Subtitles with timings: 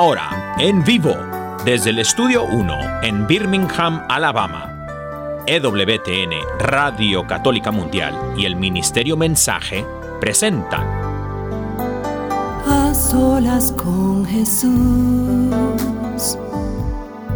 [0.00, 1.14] Ahora, en vivo,
[1.62, 4.86] desde el Estudio 1 en Birmingham, Alabama,
[5.46, 9.84] EWTN, Radio Católica Mundial y el Ministerio Mensaje
[10.18, 10.86] presentan
[12.66, 14.70] A solas con Jesús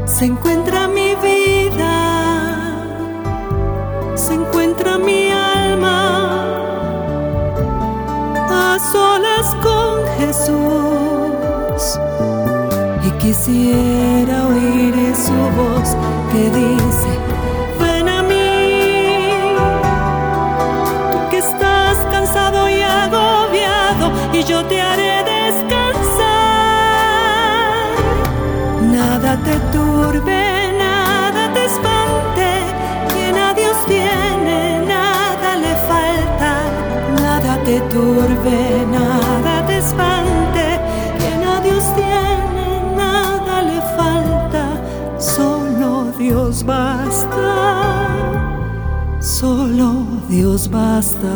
[0.07, 2.73] se encuentra mi vida,
[4.15, 6.57] se encuentra mi alma.
[8.49, 12.01] A solas con Jesús
[13.25, 15.97] quisiera oír su voz
[16.31, 17.11] que dice,
[17.81, 19.31] ven a mí,
[21.11, 26.25] tú que estás cansado y agobiado, y yo te haré descansar.
[28.99, 30.43] Nada te turbe,
[30.79, 32.49] nada te espante,
[33.11, 36.51] quien a Dios tiene, nada le falta,
[37.23, 40.44] nada te turbe, nada te espante,
[46.25, 47.37] Dios basta,
[49.21, 51.29] solo Dios basta.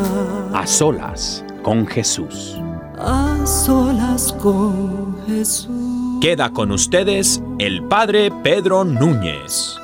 [0.54, 2.56] A solas con Jesús.
[2.96, 6.18] A solas con Jesús.
[6.22, 9.76] Queda con ustedes el Padre Pedro Núñez.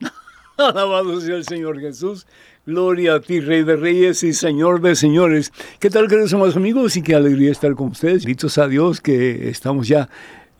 [0.58, 2.26] Alabado sea el Señor Jesús.
[2.66, 5.52] Gloria a ti, Rey de Reyes y Señor de Señores.
[5.78, 6.96] ¿Qué tal, queridos amados amigos?
[6.96, 8.24] Y qué alegría estar con ustedes.
[8.24, 10.08] Benditos a Dios que estamos ya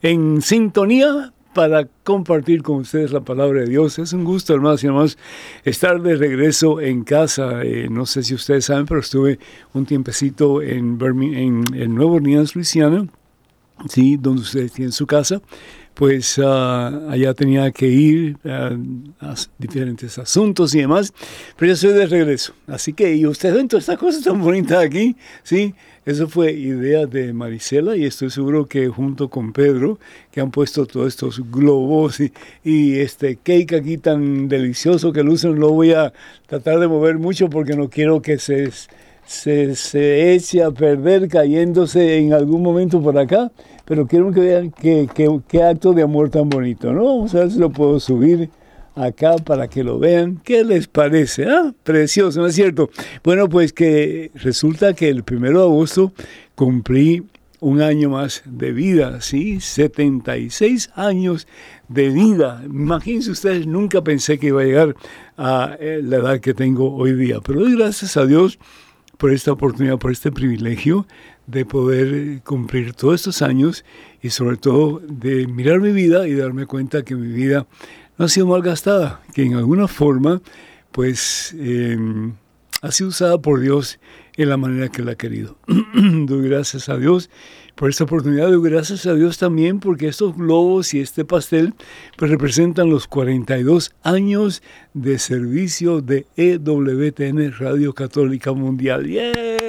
[0.03, 3.99] en sintonía para compartir con ustedes la palabra de Dios.
[3.99, 5.19] Es un gusto, hermanos y hermanos,
[5.65, 7.63] estar de regreso en casa.
[7.63, 9.39] Eh, no sé si ustedes saben, pero estuve
[9.73, 13.07] un tiempecito en, Birmingham, en, en Nueva Orleans, Luisiana,
[13.89, 14.17] ¿sí?
[14.17, 15.41] donde ustedes tienen su casa
[16.01, 21.13] pues uh, allá tenía que ir uh, a diferentes asuntos y demás,
[21.59, 22.55] pero ya estoy de regreso.
[22.67, 25.75] Así que, y ustedes ven todas estas cosas tan bonitas aquí, ¿sí?
[26.07, 29.99] Eso fue idea de Marisela y estoy seguro que junto con Pedro,
[30.31, 32.21] que han puesto todos estos globos
[32.65, 36.13] y, este cake aquí tan delicioso que lucen, lo voy a
[36.47, 38.71] tratar de mover mucho porque no quiero que se,
[39.27, 43.51] se, se eche a perder cayéndose en algún momento por acá
[43.91, 47.07] pero quiero que vean qué, acto de amor tan bonito, ¿no?
[47.07, 48.49] Vamos a ver si lo puedo subir
[48.95, 50.41] acá para que lo vean.
[50.45, 51.47] ¿Qué les parece?
[51.47, 52.91] Ah, precioso, ¿no es cierto?
[53.23, 56.13] Bueno, pues que resulta que el primero de agosto
[56.55, 57.25] cumplí
[57.61, 59.61] un año más de vida, ¿sí?
[59.61, 61.47] 76 años
[61.89, 62.63] de vida.
[62.65, 64.97] Imagínense ustedes, nunca pensé que iba a llegar
[65.37, 68.59] a eh, la edad que tengo hoy día, pero doy gracias a Dios
[69.19, 71.07] por esta oportunidad, por este privilegio
[71.47, 73.85] de poder cumplir todos estos años
[74.23, 77.67] y sobre todo de mirar mi vida y darme cuenta que mi vida
[78.25, 80.43] ha sido malgastada, que en alguna forma
[80.93, 81.97] pues eh,
[82.83, 83.99] ha sido usada por Dios
[84.37, 85.57] en la manera que Él ha querido.
[85.95, 87.31] Doy gracias a Dios
[87.75, 91.73] por esta oportunidad, doy gracias a Dios también porque estos globos y este pastel
[92.19, 99.07] pues representan los 42 años de servicio de EWTN Radio Católica Mundial.
[99.07, 99.60] ¡Yeah!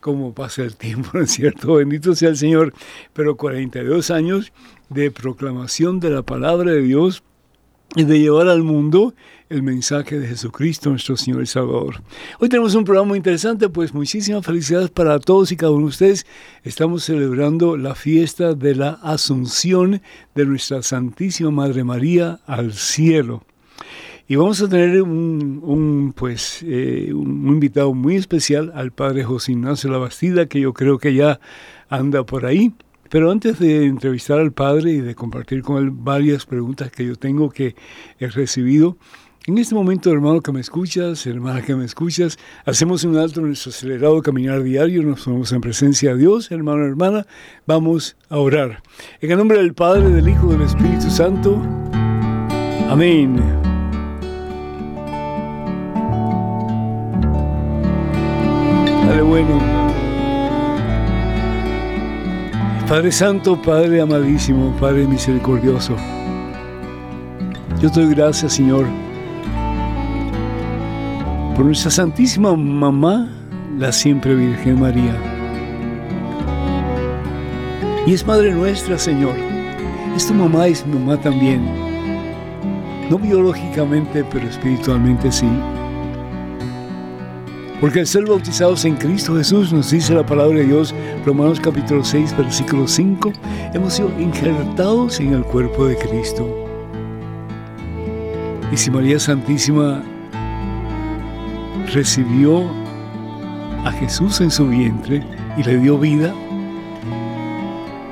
[0.00, 1.74] Cómo pasa el tiempo, ¿no es cierto?
[1.74, 2.72] Bendito sea el Señor.
[3.12, 4.52] Pero 42 años
[4.88, 7.22] de proclamación de la palabra de Dios
[7.96, 9.14] y de llevar al mundo
[9.48, 12.02] el mensaje de Jesucristo, nuestro Señor y Salvador.
[12.38, 15.90] Hoy tenemos un programa muy interesante, pues muchísimas felicidades para todos y cada uno de
[15.90, 16.26] ustedes.
[16.64, 20.02] Estamos celebrando la fiesta de la Asunción
[20.34, 23.42] de nuestra Santísima Madre María al cielo.
[24.30, 29.52] Y vamos a tener un, un pues, eh, un invitado muy especial al padre José
[29.52, 31.40] Ignacio Labastida, que yo creo que ya
[31.88, 32.74] anda por ahí.
[33.08, 37.16] Pero antes de entrevistar al padre y de compartir con él varias preguntas que yo
[37.16, 37.74] tengo que
[38.18, 38.98] he recibido,
[39.46, 43.46] en este momento, hermano que me escuchas, hermana que me escuchas, hacemos un alto en
[43.46, 47.26] nuestro acelerado caminar diario, nos ponemos en presencia de Dios, hermano, hermana,
[47.66, 48.82] vamos a orar.
[49.22, 51.62] En el nombre del Padre, del Hijo, del Espíritu Santo.
[52.90, 53.67] Amén.
[59.28, 59.58] Bueno.
[62.88, 65.94] Padre Santo, Padre amadísimo, Padre misericordioso.
[67.80, 68.86] Yo te doy gracias, Señor,
[71.54, 73.28] por nuestra Santísima Mamá,
[73.78, 75.14] la siempre Virgen María.
[78.06, 79.34] Y es Madre nuestra, Señor.
[80.16, 81.60] Es tu mamá, es mi mamá también.
[83.10, 85.48] No biológicamente, pero espiritualmente sí.
[87.80, 90.92] Porque al ser bautizados en Cristo Jesús, nos dice la palabra de Dios,
[91.24, 93.32] Romanos capítulo 6, versículo 5,
[93.72, 96.66] hemos sido injertados en el cuerpo de Cristo.
[98.72, 100.02] Y si María Santísima
[101.94, 102.64] recibió
[103.84, 105.22] a Jesús en su vientre
[105.56, 106.34] y le dio vida,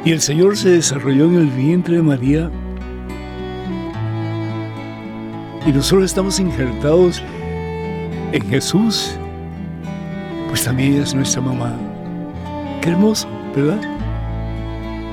[0.04, 2.48] Y el Señor se desarrolló en el vientre de María.
[5.66, 7.20] Y nosotros estamos injertados
[8.30, 9.18] en Jesús.
[10.56, 11.76] Pues también es nuestra mamá.
[12.80, 13.78] Qué hermoso, ¿verdad?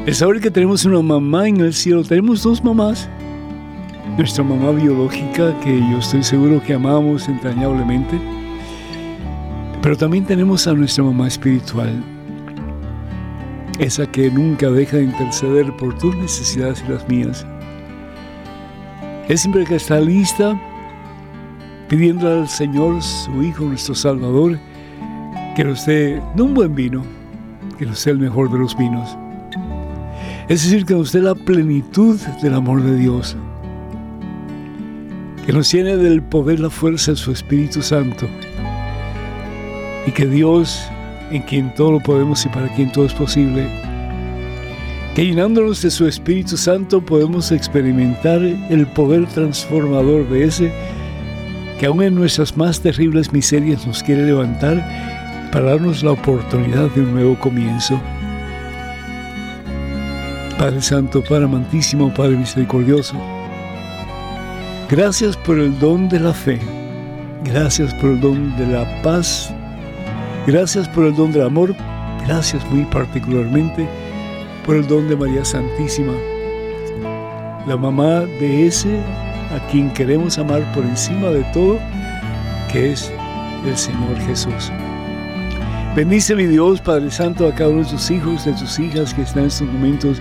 [0.06, 2.02] El saber que tenemos una mamá en el cielo.
[2.02, 3.10] Tenemos dos mamás.
[4.18, 8.18] Nuestra mamá biológica, que yo estoy seguro que amamos entrañablemente.
[9.82, 12.02] Pero también tenemos a nuestra mamá espiritual,
[13.80, 17.46] esa que nunca deja de interceder por tus necesidades y las mías.
[19.28, 20.58] Es siempre que está lista,
[21.90, 24.58] pidiendo al Señor, su Hijo, nuestro Salvador,
[25.56, 27.04] que nos dé no un buen vino,
[27.78, 29.18] que nos sea el mejor de los vinos.
[30.50, 33.38] Es decir, que nos dé la plenitud del amor de Dios,
[35.46, 38.28] que nos llene del poder, la fuerza de su Espíritu Santo,
[40.08, 40.90] y que Dios
[41.32, 43.68] en quien todo lo podemos y para quien todo es posible.
[45.16, 50.74] Que llenándonos de su Espíritu Santo podemos experimentar el poder transformador de ese
[51.80, 55.03] que aún en nuestras más terribles miserias nos quiere levantar
[55.54, 58.02] para darnos la oportunidad de un nuevo comienzo.
[60.58, 63.16] Padre Santo, Padre amantísimo, Padre misericordioso,
[64.90, 66.60] gracias por el don de la fe,
[67.44, 69.54] gracias por el don de la paz
[70.46, 71.74] Gracias por el don del amor,
[72.28, 73.88] gracias muy particularmente
[74.66, 76.12] por el don de María Santísima,
[77.66, 79.00] la mamá de ese
[79.56, 81.80] a quien queremos amar por encima de todo,
[82.70, 83.10] que es
[83.66, 84.70] el Señor Jesús.
[85.96, 89.22] Bendice mi Dios, Padre Santo, a cada uno de tus hijos, de tus hijas que
[89.22, 90.18] están en estos momentos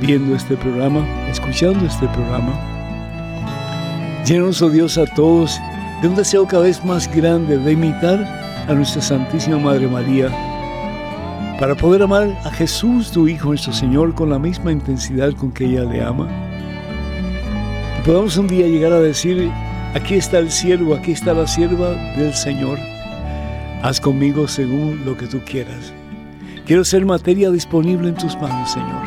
[0.00, 2.58] viendo este programa, escuchando este programa.
[4.24, 5.60] Llénanos, oh Dios, a todos
[6.00, 8.18] de un deseo cada vez más grande de imitar
[8.66, 10.30] a nuestra Santísima Madre María,
[11.60, 15.66] para poder amar a Jesús, tu Hijo, nuestro Señor, con la misma intensidad con que
[15.66, 16.28] ella le ama.
[17.96, 19.50] Que podamos un día llegar a decir,
[19.94, 22.78] aquí está el siervo, aquí está la sierva del Señor.
[23.82, 25.92] Haz conmigo según lo que tú quieras.
[26.66, 29.02] Quiero ser materia disponible en tus manos, Señor.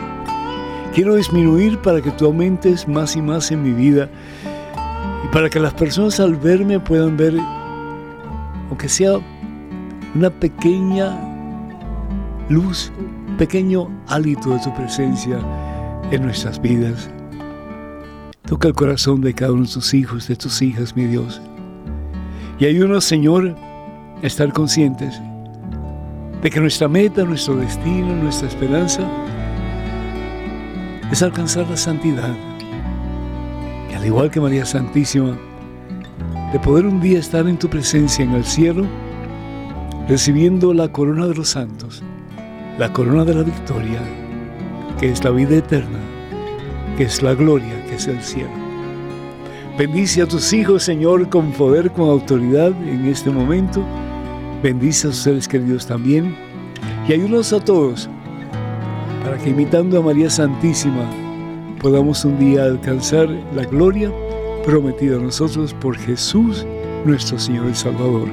[0.94, 4.10] Quiero disminuir para que tú aumentes más y más en mi vida
[5.24, 7.36] y para que las personas al verme puedan ver,
[8.70, 9.20] aunque sea
[10.16, 11.20] una pequeña
[12.50, 12.92] luz,
[13.38, 15.40] pequeño hálito de tu presencia
[16.12, 17.10] en nuestras vidas.
[18.46, 21.42] Toca el corazón de cada uno de tus hijos, de tus hijas, mi Dios.
[22.60, 23.56] Y ayúdanos, Señor,
[24.24, 25.22] estar conscientes
[26.42, 29.02] de que nuestra meta, nuestro destino, nuestra esperanza
[31.12, 32.34] es alcanzar la santidad.
[33.92, 35.38] Y al igual que María Santísima,
[36.54, 38.86] de poder un día estar en tu presencia en el cielo,
[40.08, 42.02] recibiendo la corona de los santos,
[42.78, 44.02] la corona de la victoria,
[45.00, 46.00] que es la vida eterna,
[46.98, 48.52] que es la gloria, que es el cielo.
[49.78, 53.84] Bendice a tus hijos, Señor, con poder, con autoridad en este momento.
[54.64, 56.36] Bendice a sus seres queridos también.
[57.08, 58.10] Y ayúdanos a todos
[59.24, 61.06] para que imitando a María Santísima
[61.82, 64.10] podamos un día alcanzar la gloria
[64.66, 66.66] prometida a nosotros por Jesús,
[67.04, 68.30] nuestro Señor y Salvador.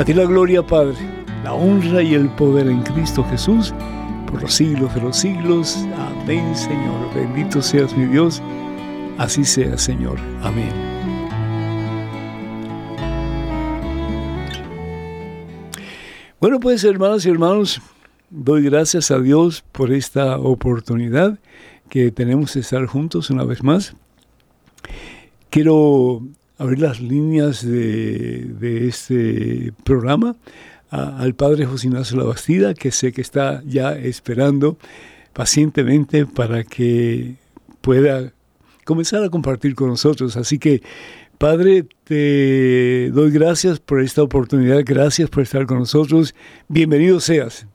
[0.00, 0.96] A ti la gloria, Padre,
[1.44, 3.72] la honra y el poder en Cristo Jesús,
[4.28, 5.86] por los siglos de los siglos.
[5.96, 7.14] Amén, Señor.
[7.14, 8.42] Bendito seas mi Dios.
[9.18, 10.18] Así sea, Señor.
[10.42, 10.97] Amén.
[16.48, 17.82] Bueno, pues hermanas y hermanos,
[18.30, 21.38] doy gracias a Dios por esta oportunidad
[21.90, 23.94] que tenemos de estar juntos una vez más.
[25.50, 26.22] Quiero
[26.56, 30.36] abrir las líneas de, este programa
[30.88, 34.78] al padre José Ignacio Labastida, que sé que está ya esperando
[35.34, 37.34] pacientemente para que
[37.82, 38.32] pueda
[38.86, 40.38] comenzar a compartir con nosotros.
[40.38, 40.80] Así que,
[41.38, 46.34] Padre, te doy gracias por esta oportunidad, gracias por estar con nosotros.
[46.66, 47.68] Bienvenido seas.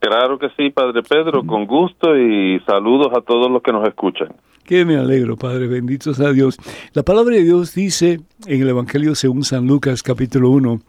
[0.00, 4.34] Claro que sí, Padre Pedro, con gusto y saludos a todos los que nos escuchan.
[4.64, 6.56] Que me alegro, Padre, benditos a Dios.
[6.94, 10.80] La palabra de Dios dice en el Evangelio según San Lucas capítulo 1,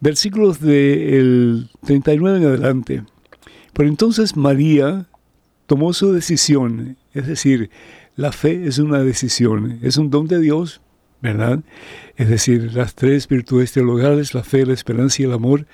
[0.00, 3.02] versículos del 39 en adelante.
[3.72, 5.06] Por entonces María
[5.66, 7.70] tomó su decisión, es decir,
[8.16, 10.80] la fe es una decisión, es un don de Dios,
[11.20, 11.60] ¿verdad?
[12.16, 15.66] Es decir, las tres virtudes teologales, la fe, la esperanza y el amor,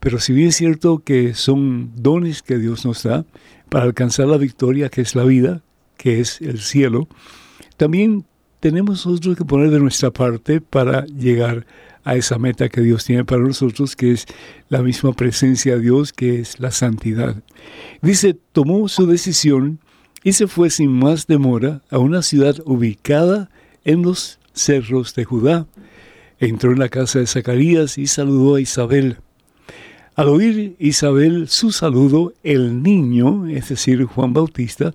[0.00, 3.24] pero si bien es cierto que son dones que Dios nos da
[3.68, 5.62] para alcanzar la victoria que es la vida,
[5.96, 7.08] que es el cielo,
[7.76, 8.24] también
[8.60, 11.66] tenemos nosotros que poner de nuestra parte para llegar
[12.04, 14.26] a esa meta que Dios tiene para nosotros, que es
[14.68, 17.42] la misma presencia de Dios, que es la santidad.
[18.00, 19.80] Dice, tomó su decisión
[20.28, 23.48] y se fue sin más demora a una ciudad ubicada
[23.86, 25.66] en los cerros de Judá.
[26.38, 29.16] Entró en la casa de Zacarías y saludó a Isabel.
[30.16, 34.92] Al oír Isabel su saludo, el niño, es decir, Juan Bautista,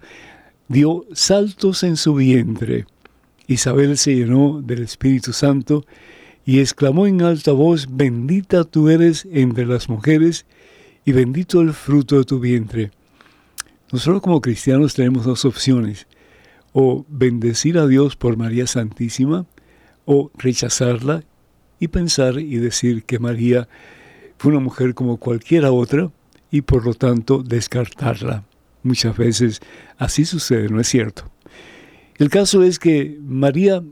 [0.68, 2.86] dio saltos en su vientre.
[3.48, 5.84] Isabel se llenó del Espíritu Santo
[6.46, 10.46] y exclamó en alta voz, bendita tú eres entre las mujeres
[11.06, 12.92] y bendito el fruto de tu vientre.
[13.94, 16.08] Nosotros como cristianos tenemos dos opciones,
[16.72, 19.46] o bendecir a Dios por María Santísima,
[20.06, 21.24] o rechazarla
[21.80, 23.70] y pensar y decir que María
[24.40, 26.12] fue una mujer como cualquiera otra
[26.50, 28.46] y por lo tanto descartarla.
[28.82, 29.62] Muchas veces
[30.00, 31.30] así sucede, ¿no es cierto?
[32.18, 33.84] El caso es que María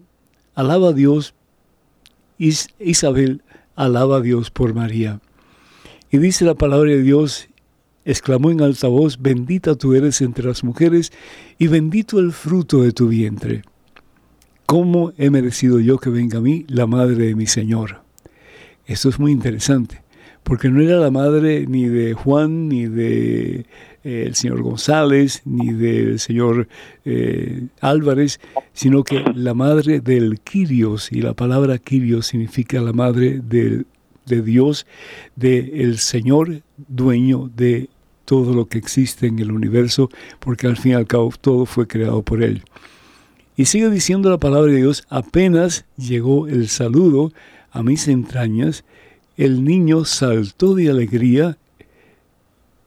[0.56, 1.36] alaba a Dios,
[2.40, 3.44] Isabel
[3.76, 5.22] alaba a Dios por María.
[6.10, 7.51] Y dice la palabra de Dios,
[8.06, 11.12] exclamó en alta voz, bendita tú eres entre las mujeres
[11.58, 13.64] y bendito el fruto de tu vientre.
[14.66, 18.02] ¿Cómo he merecido yo que venga a mí la madre de mi Señor?
[18.86, 20.02] Esto es muy interesante,
[20.44, 23.66] porque no era la madre ni de Juan, ni de
[24.04, 26.68] eh, el señor González, ni del señor
[27.06, 28.40] eh, Álvarez,
[28.74, 33.86] sino que la madre del Quirios, y la palabra Quirios significa la madre de,
[34.26, 34.88] de Dios,
[35.36, 37.90] del Señor dueño de
[38.32, 40.10] todo lo que existe en el universo,
[40.40, 42.64] porque al fin y al cabo todo fue creado por Él.
[43.58, 47.34] Y sigue diciendo la palabra de Dios, apenas llegó el saludo
[47.72, 48.86] a mis entrañas,
[49.36, 51.58] el niño saltó de alegría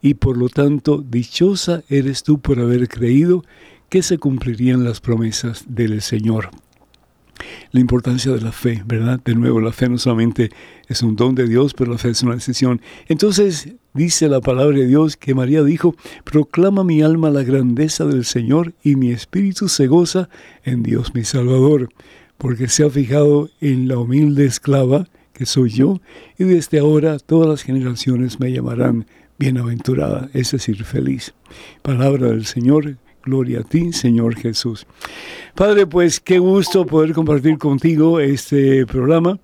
[0.00, 3.44] y por lo tanto dichosa eres tú por haber creído
[3.90, 6.48] que se cumplirían las promesas del Señor.
[7.74, 9.20] La importancia de la fe, ¿verdad?
[9.24, 10.48] De nuevo, la fe no solamente
[10.86, 12.80] es un don de Dios, pero la fe es una decisión.
[13.08, 18.24] Entonces dice la palabra de Dios que María dijo, proclama mi alma la grandeza del
[18.26, 20.28] Señor y mi espíritu se goza
[20.62, 21.88] en Dios mi Salvador,
[22.38, 26.00] porque se ha fijado en la humilde esclava que soy yo,
[26.38, 31.34] y desde ahora todas las generaciones me llamarán bienaventurada, es decir, feliz.
[31.82, 34.86] Palabra del Señor, gloria a ti, Señor Jesús.
[35.54, 39.38] Padre, pues qué gusto poder compartir contigo este programa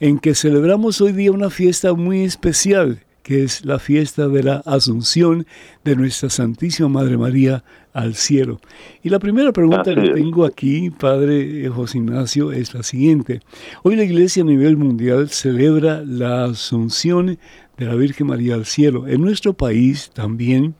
[0.00, 4.56] en que celebramos hoy día una fiesta muy especial, que es la fiesta de la
[4.66, 5.46] Asunción
[5.82, 7.64] de nuestra Santísima Madre María
[7.94, 8.60] al cielo.
[9.02, 13.40] Y la primera pregunta que tengo aquí, Padre José Ignacio, es la siguiente.
[13.82, 17.38] Hoy la Iglesia a nivel mundial celebra la Asunción
[17.78, 19.08] de la Virgen María al cielo.
[19.08, 20.74] En nuestro país también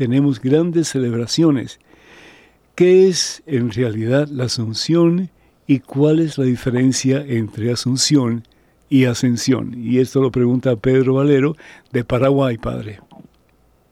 [0.00, 1.78] tenemos grandes celebraciones.
[2.74, 5.28] ¿Qué es en realidad la Asunción
[5.66, 8.44] y cuál es la diferencia entre Asunción
[8.88, 9.74] y Ascensión?
[9.76, 11.54] Y esto lo pregunta Pedro Valero
[11.92, 13.00] de Paraguay, Padre.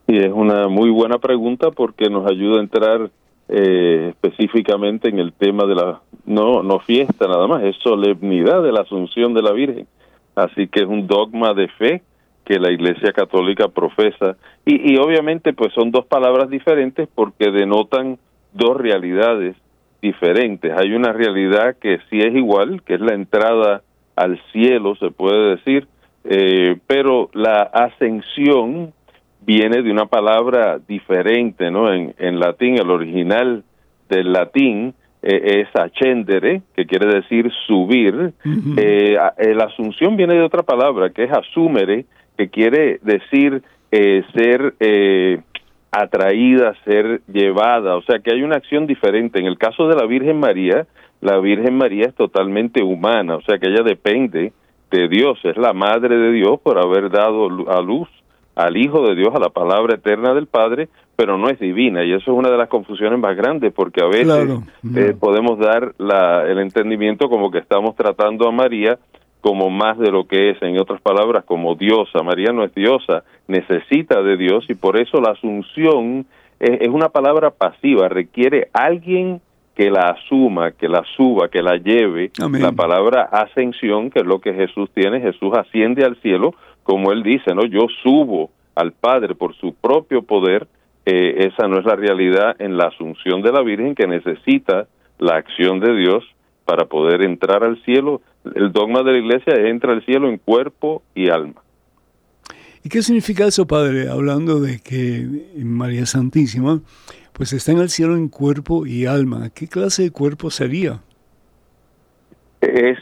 [0.06, 3.10] Y es una muy buena pregunta porque nos ayuda a entrar
[3.50, 8.72] eh, específicamente en el tema de la no no fiesta nada más es solemnidad de
[8.72, 9.86] la Asunción de la Virgen
[10.34, 12.02] así que es un dogma de fe
[12.48, 14.38] que la Iglesia Católica profesa.
[14.64, 18.18] Y, y obviamente pues son dos palabras diferentes porque denotan
[18.54, 19.54] dos realidades
[20.00, 20.72] diferentes.
[20.74, 23.82] Hay una realidad que sí es igual, que es la entrada
[24.16, 25.86] al cielo, se puede decir,
[26.24, 28.94] eh, pero la ascensión
[29.42, 31.92] viene de una palabra diferente, ¿no?
[31.92, 33.62] En, en latín, el original
[34.08, 34.94] del latín
[35.30, 38.32] eh, es ascendere, que quiere decir subir.
[38.78, 39.14] eh,
[39.54, 42.06] la asunción viene de otra palabra, que es asumere,
[42.38, 45.40] que quiere decir eh, ser eh,
[45.90, 49.38] atraída, ser llevada, o sea que hay una acción diferente.
[49.38, 50.86] En el caso de la Virgen María,
[51.20, 54.52] la Virgen María es totalmente humana, o sea que ella depende
[54.90, 58.08] de Dios, es la madre de Dios por haber dado a luz
[58.54, 60.88] al Hijo de Dios, a la palabra eterna del Padre,
[61.18, 64.06] pero no es divina y eso es una de las confusiones más grandes porque a
[64.06, 64.60] veces
[64.94, 69.00] eh, podemos dar la, el entendimiento como que estamos tratando a María
[69.40, 72.22] como más de lo que es, en otras palabras, como diosa.
[72.22, 76.24] María no es diosa, necesita de Dios y por eso la asunción
[76.60, 79.40] es, una palabra pasiva, requiere alguien
[79.74, 82.30] que la asuma, que la suba, que la lleve.
[82.60, 87.24] La palabra ascensión, que es lo que Jesús tiene, Jesús asciende al cielo, como él
[87.24, 87.64] dice, ¿no?
[87.64, 90.68] Yo subo al Padre por su propio poder.
[91.10, 94.88] Eh, esa no es la realidad en la asunción de la Virgen que necesita
[95.18, 96.22] la acción de Dios
[96.66, 98.20] para poder entrar al cielo.
[98.54, 101.62] El dogma de la iglesia es entra al cielo en cuerpo y alma.
[102.84, 104.10] ¿Y qué significa eso, Padre?
[104.10, 106.82] Hablando de que María Santísima,
[107.32, 109.48] pues está en el cielo en cuerpo y alma.
[109.48, 111.00] ¿Qué clase de cuerpo sería?
[112.60, 112.98] Es,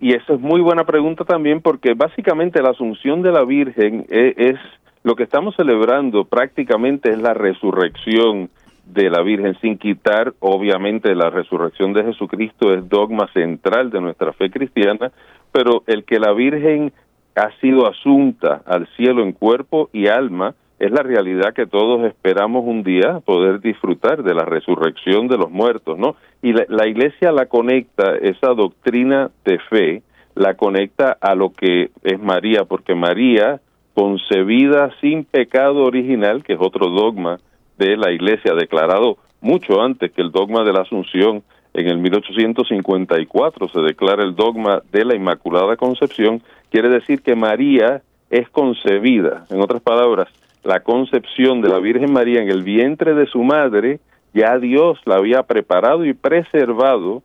[0.00, 4.34] y eso es muy buena pregunta también porque básicamente la asunción de la Virgen es,
[4.36, 4.56] es
[5.02, 8.50] lo que estamos celebrando prácticamente es la resurrección
[8.86, 14.32] de la Virgen sin quitar obviamente la resurrección de Jesucristo es dogma central de nuestra
[14.32, 15.12] fe cristiana,
[15.52, 16.92] pero el que la Virgen
[17.36, 22.64] ha sido asunta al cielo en cuerpo y alma es la realidad que todos esperamos
[22.64, 26.16] un día poder disfrutar de la resurrección de los muertos, ¿no?
[26.42, 30.02] Y la, la Iglesia la conecta, esa doctrina de fe,
[30.34, 33.60] la conecta a lo que es María, porque María,
[33.94, 37.38] concebida sin pecado original, que es otro dogma
[37.78, 41.42] de la Iglesia, declarado mucho antes que el dogma de la Asunción,
[41.72, 48.02] en el 1854 se declara el dogma de la Inmaculada Concepción, quiere decir que María
[48.28, 50.28] es concebida, en otras palabras,
[50.62, 53.98] la concepción de la Virgen María en el vientre de su madre,
[54.34, 57.22] ya Dios la había preparado y preservado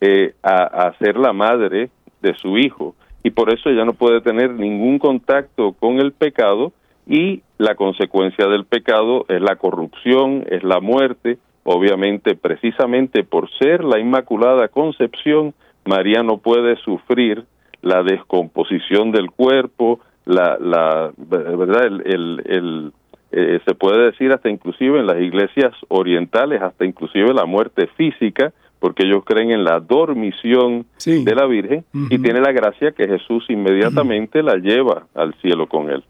[0.00, 1.90] eh, a, a ser la madre
[2.22, 2.94] de su hijo.
[3.28, 6.72] Y por eso ella no puede tener ningún contacto con el pecado
[7.06, 11.36] y la consecuencia del pecado es la corrupción, es la muerte.
[11.62, 15.52] Obviamente, precisamente por ser la Inmaculada Concepción,
[15.84, 17.44] María no puede sufrir
[17.82, 22.92] la descomposición del cuerpo, la, la verdad, el, el,
[23.30, 28.54] eh, se puede decir hasta inclusive en las iglesias orientales, hasta inclusive la muerte física,
[28.78, 33.44] porque ellos creen en la dormición de la Virgen y tiene la gracia que Jesús
[33.48, 36.04] inmediatamente la lleva al cielo con él.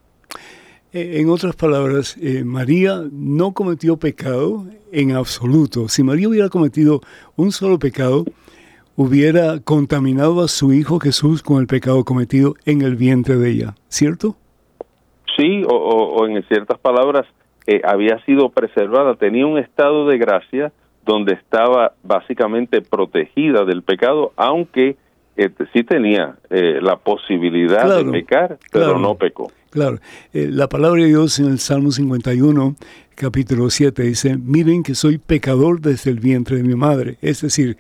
[0.93, 5.89] Eh, en otras palabras, eh, María no cometió pecado en absoluto.
[5.89, 7.01] Si María hubiera cometido
[7.37, 8.25] un solo pecado,
[8.97, 13.75] hubiera contaminado a su hijo Jesús con el pecado cometido en el vientre de ella,
[13.89, 14.37] ¿cierto?
[15.37, 17.27] Sí, o, en ciertas palabras,
[17.67, 20.73] eh, había sido preservada, tenía un estado de gracia
[21.09, 24.97] donde estaba básicamente protegida del pecado, aunque
[25.73, 29.51] sí tenía la posibilidad de pecar, pero no pecó.
[29.71, 30.01] Claro,
[30.35, 32.75] eh, la palabra de Dios en el Salmo 51,
[33.15, 37.17] capítulo 7, dice, miren que soy pecador desde el vientre de mi madre.
[37.23, 37.79] Es decir,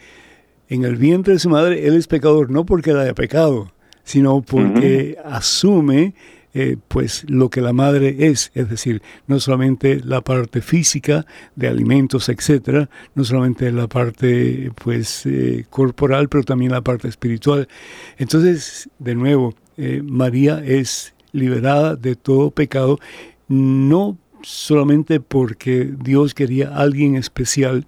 [0.68, 3.72] en el vientre de su madre, él es pecador no porque él haya pecado,
[4.04, 6.14] sino porque asume
[6.54, 11.68] eh, pues lo que la madre es, es decir, no solamente la parte física de
[11.68, 17.68] alimentos, etcétera, no solamente la parte pues eh, corporal, pero también la parte espiritual.
[18.16, 19.54] Entonces, de nuevo,
[20.02, 22.98] María es liberada de todo pecado,
[23.46, 27.86] no solamente porque Dios quería alguien especial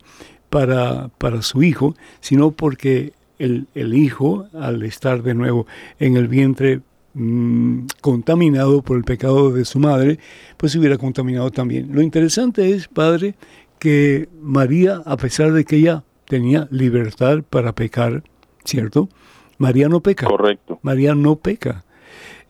[0.48, 5.66] para, para su hijo, sino porque el, el, hijo, al estar de nuevo
[5.98, 6.80] en el vientre
[7.14, 10.18] mm, contaminado por el pecado de su madre,
[10.56, 11.88] pues se hubiera contaminado también.
[11.92, 13.34] Lo interesante es, Padre,
[13.78, 18.22] que María, a pesar de que ella tenía libertad para pecar,
[18.64, 19.08] ¿cierto?
[19.58, 20.26] María no peca.
[20.26, 20.78] Correcto.
[20.82, 21.84] María no peca.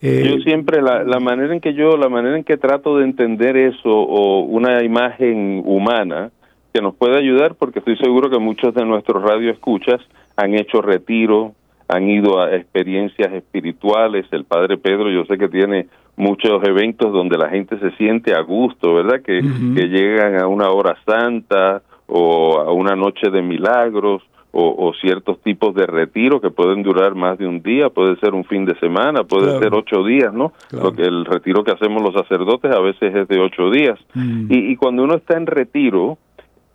[0.03, 3.05] Eh, yo siempre, la, la manera en que yo, la manera en que trato de
[3.05, 6.31] entender eso o una imagen humana
[6.73, 10.01] que nos puede ayudar, porque estoy seguro que muchos de nuestros radioescuchas
[10.37, 11.55] han hecho retiro,
[11.91, 14.27] han ido a experiencias espirituales.
[14.31, 18.41] El Padre Pedro, yo sé que tiene muchos eventos donde la gente se siente a
[18.41, 19.23] gusto, ¿verdad?
[19.23, 24.23] Que, que llegan a una hora santa o a una noche de milagros
[24.53, 28.45] o, ciertos tipos de retiro que pueden durar más de un día, puede ser un
[28.45, 30.53] fin de semana, puede ser ocho días, ¿no?
[30.71, 33.99] Porque el retiro que hacemos los sacerdotes a veces es de ocho días.
[34.15, 34.47] Mm.
[34.51, 36.19] Y, cuando uno está en retiro,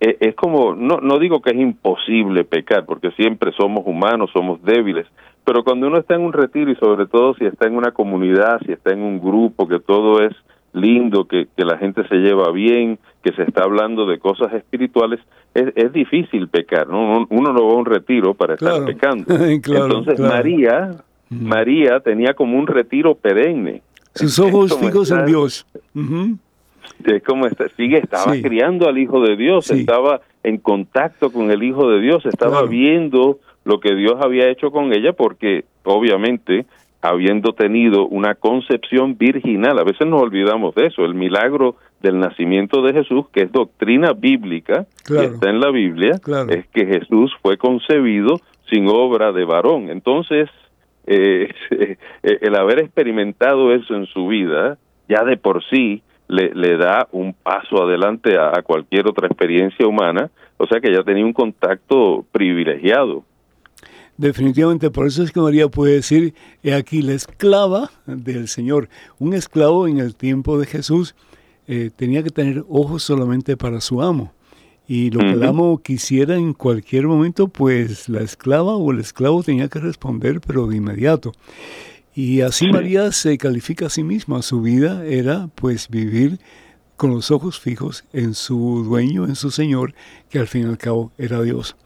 [0.00, 4.62] e, es como, no, no digo que es imposible pecar, porque siempre somos humanos, somos
[4.62, 5.06] débiles,
[5.44, 8.60] pero cuando uno está en un retiro y sobre todo si está en una comunidad,
[8.66, 10.34] si está en un grupo, que todo es
[10.72, 15.20] lindo, que, que la gente se lleva bien, que se está hablando de cosas espirituales,
[15.54, 17.26] es, es difícil pecar, ¿no?
[17.30, 19.34] Uno no va a un retiro para estar pecando.
[19.34, 20.90] Entonces María,
[21.30, 23.82] María tenía como un retiro perenne.
[24.14, 25.66] Sus ojos fijos en Dios.
[27.04, 31.62] Es como está, sigue, estaba criando al Hijo de Dios, estaba en contacto con el
[31.62, 36.66] Hijo de Dios, estaba viendo lo que Dios había hecho con ella, porque obviamente
[37.02, 39.78] habiendo tenido una concepción virginal.
[39.78, 44.12] A veces nos olvidamos de eso, el milagro del nacimiento de Jesús, que es doctrina
[44.12, 49.90] bíblica, que está en la Biblia, es que Jesús fue concebido sin obra de varón.
[49.90, 50.48] Entonces,
[51.06, 51.48] eh,
[52.22, 54.78] el haber experimentado eso en su vida,
[55.08, 60.30] ya de por sí le, le da un paso adelante a cualquier otra experiencia humana,
[60.56, 63.24] o sea que ya tenía un contacto privilegiado
[64.18, 68.88] Definitivamente, por eso es que María puede decir, he aquí la esclava del Señor.
[69.18, 71.14] Un esclavo en el tiempo de Jesús
[71.66, 74.32] eh, tenía que tener ojos solamente para su amo.
[74.88, 79.42] Y lo que el amo quisiera en cualquier momento, pues la esclava o el esclavo
[79.42, 81.32] tenía que responder, pero de inmediato.
[82.16, 84.40] Y así María se califica a sí misma.
[84.40, 86.40] Su vida era pues vivir
[86.96, 89.92] con los ojos fijos en su dueño, en su Señor,
[90.30, 91.76] que al fin y al cabo era Dios.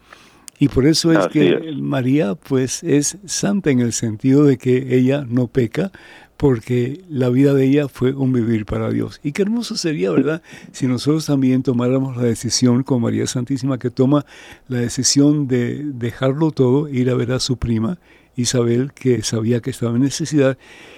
[0.57, 5.25] Y por eso es que María pues es santa en el sentido de que ella
[5.27, 5.91] no peca,
[6.37, 9.19] porque la vida de ella fue un vivir para Dios.
[9.23, 10.41] Y qué hermoso sería, ¿verdad?
[10.71, 14.25] Si nosotros también tomáramos la decisión con María Santísima, que toma
[14.69, 17.99] la decisión de dejarlo todo, ir a ver a su prima
[18.41, 20.57] Isabel, que sabía que estaba en necesidad,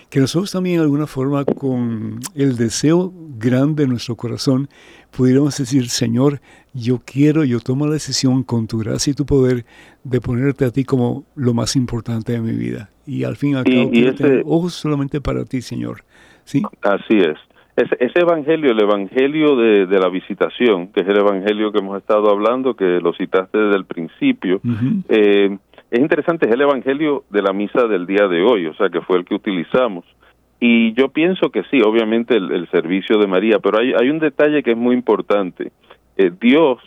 [0.09, 4.67] que nosotros también de alguna forma con el deseo grande de nuestro corazón
[5.15, 6.39] pudiéramos decir, Señor,
[6.73, 9.65] yo quiero, yo tomo la decisión con tu gracia y tu poder
[10.03, 12.89] de ponerte a ti como lo más importante de mi vida.
[13.05, 16.03] Y al fin y al cabo, quiero ojos solamente para ti, Señor.
[16.45, 16.61] ¿Sí?
[16.81, 17.37] Así es.
[17.75, 22.75] Ese, evangelio, el evangelio de, la visitación, que es el evangelio que hemos estado hablando,
[22.75, 24.61] que lo citaste desde el principio,
[25.09, 25.57] eh,
[25.93, 29.01] es interesante, es el evangelio de la misa del día de hoy, o sea, que
[29.01, 30.03] fue el que utilizamos.
[30.59, 34.63] Y yo pienso que sí, obviamente el, servicio de María, pero hay, hay, un detalle
[34.63, 35.71] que es muy importante.
[36.17, 36.79] Eh, Dios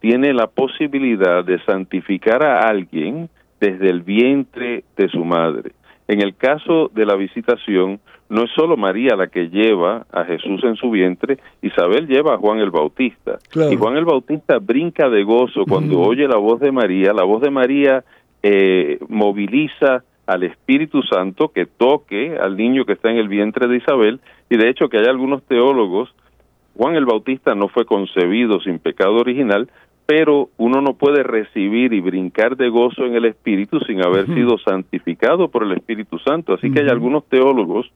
[0.00, 3.28] tiene la posibilidad de santificar a alguien
[3.60, 5.72] desde el vientre de su madre.
[6.08, 8.00] En el caso de la visitación,
[8.30, 12.38] no es solo María la que lleva a Jesús en su vientre, Isabel lleva a
[12.38, 13.38] Juan el Bautista.
[13.70, 17.12] Y Juan el Bautista brinca de gozo cuando oye la voz de María.
[17.12, 18.04] La voz de María
[18.42, 23.78] eh, moviliza al Espíritu Santo que toque al niño que está en el vientre de
[23.78, 24.20] Isabel.
[24.48, 26.14] Y de hecho que hay algunos teólogos,
[26.76, 29.68] Juan el Bautista no fue concebido sin pecado original,
[30.06, 34.58] pero uno no puede recibir y brincar de gozo en el Espíritu sin haber sido
[34.58, 36.54] santificado por el Espíritu Santo.
[36.54, 37.90] Así que hay algunos teólogos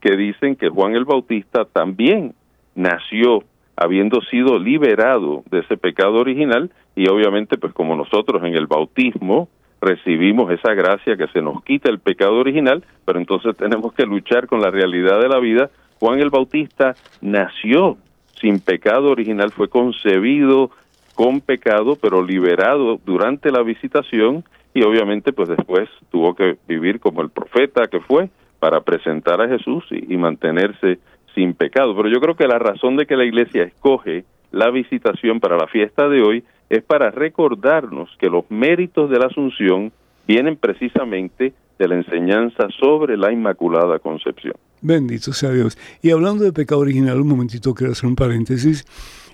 [0.00, 2.34] que dicen que Juan el Bautista también
[2.74, 3.42] nació
[3.76, 9.48] habiendo sido liberado de ese pecado original y obviamente pues como nosotros en el bautismo
[9.80, 14.46] recibimos esa gracia que se nos quita el pecado original, pero entonces tenemos que luchar
[14.46, 15.70] con la realidad de la vida.
[16.00, 17.96] Juan el Bautista nació
[18.40, 20.70] sin pecado original, fue concebido
[21.14, 27.22] con pecado, pero liberado durante la visitación y obviamente pues después tuvo que vivir como
[27.22, 30.98] el profeta que fue para presentar a Jesús y, y mantenerse
[31.34, 31.96] sin pecado.
[31.96, 35.66] Pero yo creo que la razón de que la iglesia escoge la visitación para la
[35.66, 39.92] fiesta de hoy es para recordarnos que los méritos de la Asunción
[40.26, 44.54] vienen precisamente de la enseñanza sobre la Inmaculada Concepción.
[44.80, 45.78] Bendito sea Dios.
[46.02, 48.84] Y hablando de pecado original, un momentito quiero hacer un paréntesis.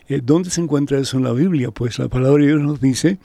[0.08, 1.70] Eh, ¿Dónde se encuentra eso en la Biblia?
[1.70, 3.18] Pues la palabra de Dios nos dice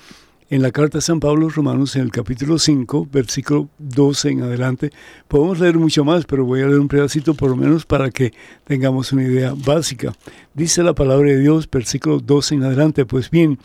[0.49, 4.91] en la carta de San Pablo Romanos, en el capítulo 5, versículo 12 en adelante.
[5.27, 8.33] Podemos leer mucho más, pero voy a leer un pedacito por lo menos para que
[8.63, 10.13] tengamos una idea básica.
[10.53, 13.59] Dice la palabra de Dios, versículo 12 en adelante, pues bien,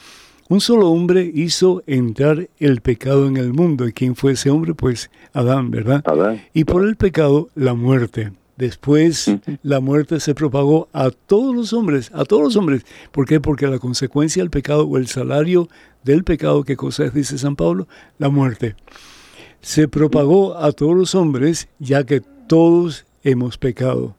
[0.52, 3.88] un solo hombre hizo entrar el pecado en el mundo.
[3.88, 4.74] ¿Y quién fue ese hombre?
[4.74, 6.02] Pues Adán, ¿verdad?
[6.04, 6.42] Adán.
[6.52, 8.32] Y por el pecado, la muerte.
[8.58, 12.84] Después la muerte se propagó a todos los hombres, a todos los hombres.
[13.12, 13.40] ¿Por qué?
[13.40, 15.70] Porque la consecuencia del pecado o el salario
[16.04, 17.14] del pecado, ¿qué cosa es?
[17.14, 17.88] Dice San Pablo,
[18.18, 18.76] la muerte.
[19.62, 24.16] Se propagó a todos los hombres ya que todos hemos pecado.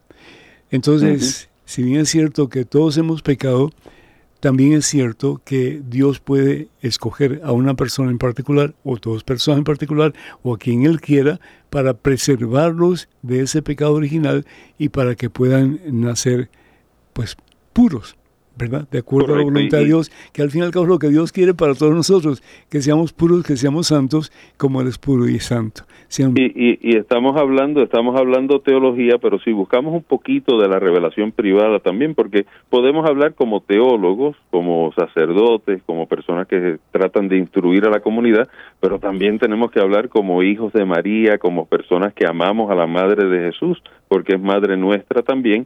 [0.72, 3.70] Entonces, si bien es cierto que todos hemos pecado,
[4.44, 9.60] también es cierto que Dios puede escoger a una persona en particular o dos personas
[9.60, 14.46] en particular o a quien Él quiera para preservarlos de ese pecado original
[14.78, 16.50] y para que puedan nacer
[17.14, 17.38] pues
[17.72, 18.18] puros.
[18.58, 18.88] ¿Verdad?
[18.92, 21.00] De acuerdo a la voluntad de Dios, que al fin y al cabo es lo
[21.00, 24.98] que Dios quiere para todos nosotros, que seamos puros, que seamos santos, como Él es
[24.98, 25.84] puro y santo.
[26.20, 31.32] Y, y, estamos hablando, estamos hablando teología, pero si buscamos un poquito de la revelación
[31.32, 37.86] privada también, porque podemos hablar como teólogos, como sacerdotes, como personas que tratan de instruir
[37.86, 38.48] a la comunidad,
[38.80, 42.86] pero también tenemos que hablar como hijos de María, como personas que amamos a la
[42.86, 43.82] Madre de Jesús,
[44.14, 45.66] porque es Madre nuestra también.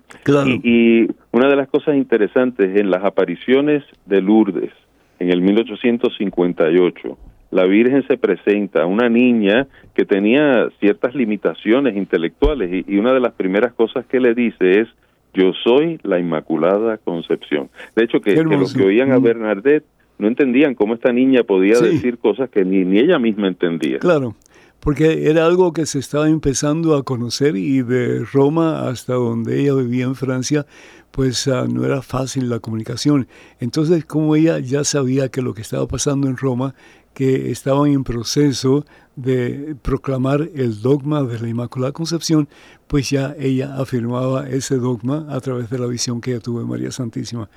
[0.64, 4.72] y una de las cosas interesantes en las apariciones de Lourdes
[5.20, 7.18] en el 1858,
[7.52, 13.20] la Virgen se presenta a una niña que tenía ciertas limitaciones intelectuales y, una de
[13.20, 14.88] las primeras cosas que le dice es
[15.34, 17.70] yo soy la Inmaculada Concepción.
[17.98, 19.24] De hecho, que, los que oían a mm.
[19.24, 19.86] Bernadette
[20.20, 24.00] no entendían cómo esta niña podía decir cosas que ni, ni ella misma entendía.
[24.00, 24.38] Claro,
[24.80, 29.74] porque era algo que se estaba empezando a conocer y de Roma hasta donde ella
[29.74, 30.66] vivía en Francia,
[31.12, 33.28] pues ah, no era fácil la comunicación.
[33.60, 36.76] Entonces, como ella ya sabía que lo que estaba pasando en Roma
[37.18, 42.48] que estaban en proceso de proclamar el dogma de la Inmaculada Concepción,
[42.86, 46.66] pues ya ella afirmaba ese dogma a través de la visión que ella tuvo de
[46.66, 47.50] María Santísima.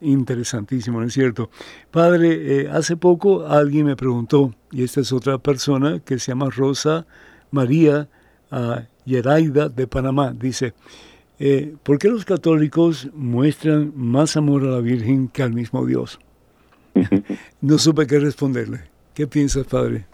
[0.00, 1.48] interesantísimo, ¿no es cierto?
[1.92, 6.50] Padre, eh, hace poco alguien me preguntó, y esta es otra persona que se llama
[6.50, 7.06] Rosa
[7.52, 8.08] María
[8.50, 10.74] uh, Yeraida de Panamá, dice,
[11.38, 16.18] eh, ¿por qué los católicos muestran más amor a la Virgen que al mismo Dios?
[17.60, 18.78] No supe qué responderle.
[19.14, 20.04] ¿Qué piensas, padre?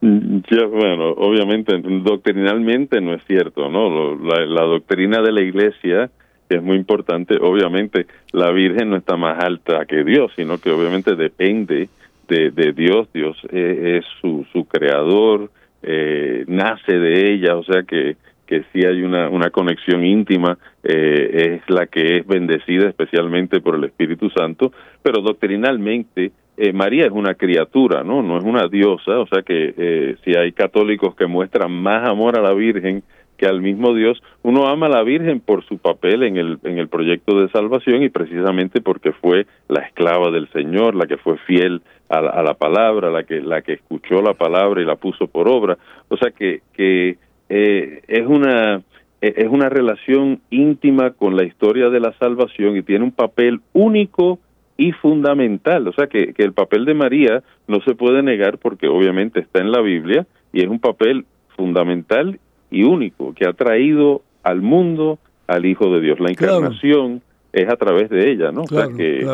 [0.00, 0.40] Mm,
[0.70, 4.16] bueno, obviamente, doctrinalmente no es cierto, ¿no?
[4.16, 6.10] La, doctrina de la iglesia
[6.48, 7.36] es muy importante.
[7.40, 11.88] Obviamente, la Virgen no está más alta que Dios, sino que obviamente depende
[12.28, 13.08] de, Dios.
[13.12, 15.50] Dios es, su, su creador,
[15.82, 21.60] eh, nace de ella, o sea que que sí hay una, una conexión íntima, eh,
[21.62, 27.12] es la que es bendecida especialmente por el Espíritu Santo, pero doctrinalmente eh, María es
[27.12, 28.22] una criatura, ¿no?
[28.22, 32.38] No es una diosa, o sea que eh, si hay católicos que muestran más amor
[32.38, 33.02] a la Virgen
[33.36, 36.78] que al mismo Dios, uno ama a la Virgen por su papel en el, en
[36.78, 41.36] el proyecto de salvación y precisamente porque fue la esclava del Señor, la que fue
[41.38, 44.94] fiel a la, a la palabra, la que, la que escuchó la palabra y la
[44.94, 45.76] puso por obra.
[46.08, 47.16] O sea que, que
[47.48, 48.82] eh, es una
[49.20, 53.60] eh, es una relación íntima con la historia de la salvación y tiene un papel
[53.72, 54.38] único
[54.76, 55.88] y fundamental.
[55.88, 59.60] O sea que, que el papel de María no se puede negar porque obviamente está
[59.60, 61.24] en la Biblia y es un papel
[61.56, 62.38] fundamental
[62.70, 66.20] y único que ha traído al mundo al Hijo de Dios.
[66.20, 68.62] La encarnación es a través de ella, ¿no?
[68.62, 69.26] o sea que,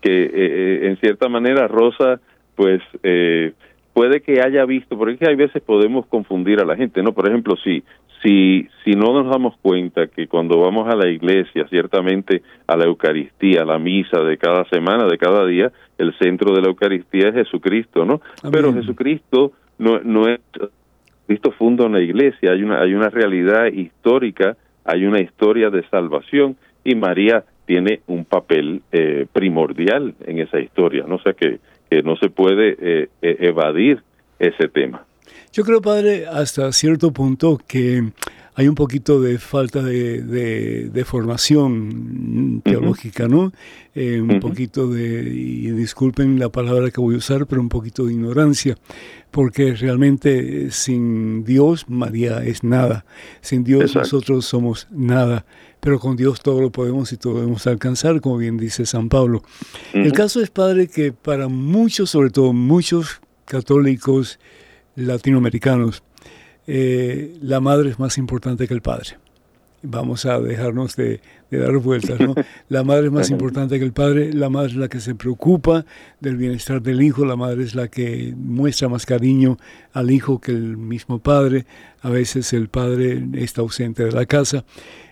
[0.00, 2.20] que eh, en cierta manera Rosa,
[2.56, 3.52] pues eh,
[3.92, 7.12] puede que haya visto, porque hay veces podemos confundir a la gente, ¿no?
[7.12, 7.82] Por ejemplo, si,
[8.22, 12.84] si, si no nos damos cuenta que cuando vamos a la iglesia, ciertamente a la
[12.84, 17.28] Eucaristía, a la misa de cada semana, de cada día, el centro de la Eucaristía
[17.28, 18.20] es Jesucristo, ¿no?
[18.50, 20.40] Pero Jesucristo no, no es,
[21.26, 26.56] Cristo funda una iglesia, hay una, hay una realidad histórica, hay una historia de salvación
[26.84, 31.60] y María tiene un papel eh, primordial en esa historia, no o sea que
[32.02, 34.02] no se puede eh, eh, evadir
[34.38, 35.04] ese tema.
[35.52, 38.02] Yo creo, padre, hasta cierto punto que
[38.54, 43.52] hay un poquito de falta de, formación teológica, ¿no?
[43.94, 48.06] Eh, un poquito de, y disculpen la palabra que voy a usar, pero un poquito
[48.06, 48.76] de ignorancia,
[49.30, 53.04] porque realmente sin Dios María es nada,
[53.40, 55.46] sin Dios nosotros somos nada
[55.82, 59.08] pero con Dios todo lo podemos y todo lo podemos alcanzar, como bien dice San
[59.08, 59.42] Pablo.
[59.92, 64.38] El caso es, padre, que para muchos, sobre todo muchos católicos
[64.94, 66.04] latinoamericanos,
[66.68, 69.16] eh, la madre es más importante que el padre
[69.82, 72.34] vamos a dejarnos de, dar vueltas, ¿no?
[72.68, 75.84] La madre es más importante que el padre, la madre es la que se preocupa
[76.20, 79.58] del bienestar del hijo, la madre es la que muestra más cariño
[79.92, 81.66] al hijo que el mismo padre,
[82.00, 84.64] a veces el padre está ausente de la casa.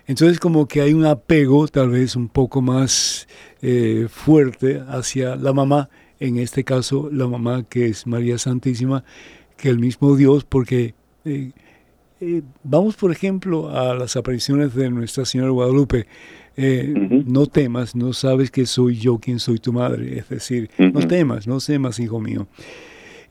[0.07, 3.27] Entonces como que hay un apego tal vez un poco más
[3.61, 9.03] eh, fuerte hacia la mamá, en este caso la mamá que es María Santísima,
[9.57, 10.95] que el mismo Dios, porque...
[11.25, 11.51] Eh,
[12.21, 16.05] eh, vamos, por ejemplo, a las apariciones de Nuestra Señora Guadalupe.
[16.55, 16.93] Eh,
[17.25, 20.19] no temas, no sabes que soy yo quien soy tu madre.
[20.19, 22.47] Es decir, no temas, no temas, hijo mío.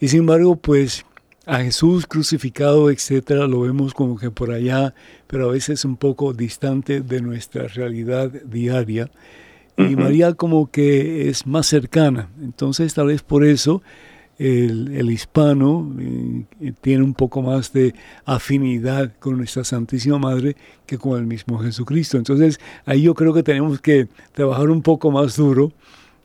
[0.00, 1.06] Y sin embargo, pues
[1.46, 4.92] a Jesús crucificado, etcétera, lo vemos como que por allá,
[5.28, 9.08] pero a veces un poco distante de nuestra realidad diaria.
[9.76, 12.28] Y María como que es más cercana.
[12.42, 13.82] Entonces, tal vez por eso
[14.40, 21.18] el, hispano eh, tiene un poco más de afinidad con nuestra Santísima Madre que con
[21.18, 22.16] el mismo Jesucristo.
[22.16, 25.72] Entonces ahí yo creo que tenemos que trabajar un poco más duro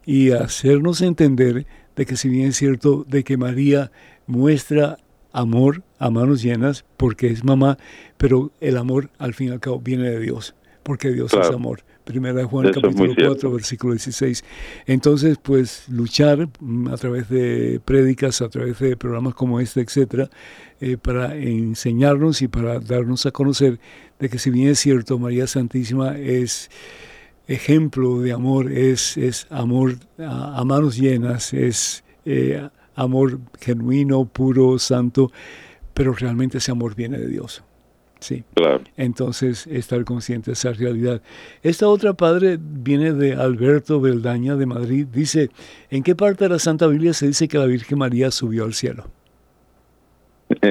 [0.05, 1.65] y hacernos entender
[1.97, 3.91] de que si bien es cierto de que María
[4.27, 4.97] muestra
[5.33, 7.77] amor a manos llenas porque es mamá,
[8.15, 11.83] pero el amor al fin y al cabo viene de Dios, porque Dios es amor.
[12.05, 14.43] Primera de Juan capítulo 4, versículo 16.
[14.85, 20.29] Entonces, pues luchar mm, a través de prédicas, a través de programas como este, etcétera,
[20.79, 23.79] eh, para enseñarnos y para darnos a conocer
[24.19, 26.69] de que si bien es cierto, María Santísima es
[27.47, 35.31] ejemplo de amor, es, es amor a, manos llenas, es eh, amor genuino, puro, santo,
[35.95, 37.63] pero realmente ese amor viene de Dios.
[38.25, 38.43] Sí.
[38.55, 38.81] Claro.
[38.97, 41.21] Entonces, estar consciente de esa realidad.
[41.61, 45.05] Esta otra padre viene de Alberto Beldaña de Madrid.
[45.13, 45.49] Dice,
[45.91, 48.73] ¿en qué parte de la Santa Biblia se dice que la Virgen María subió al
[48.73, 49.03] cielo?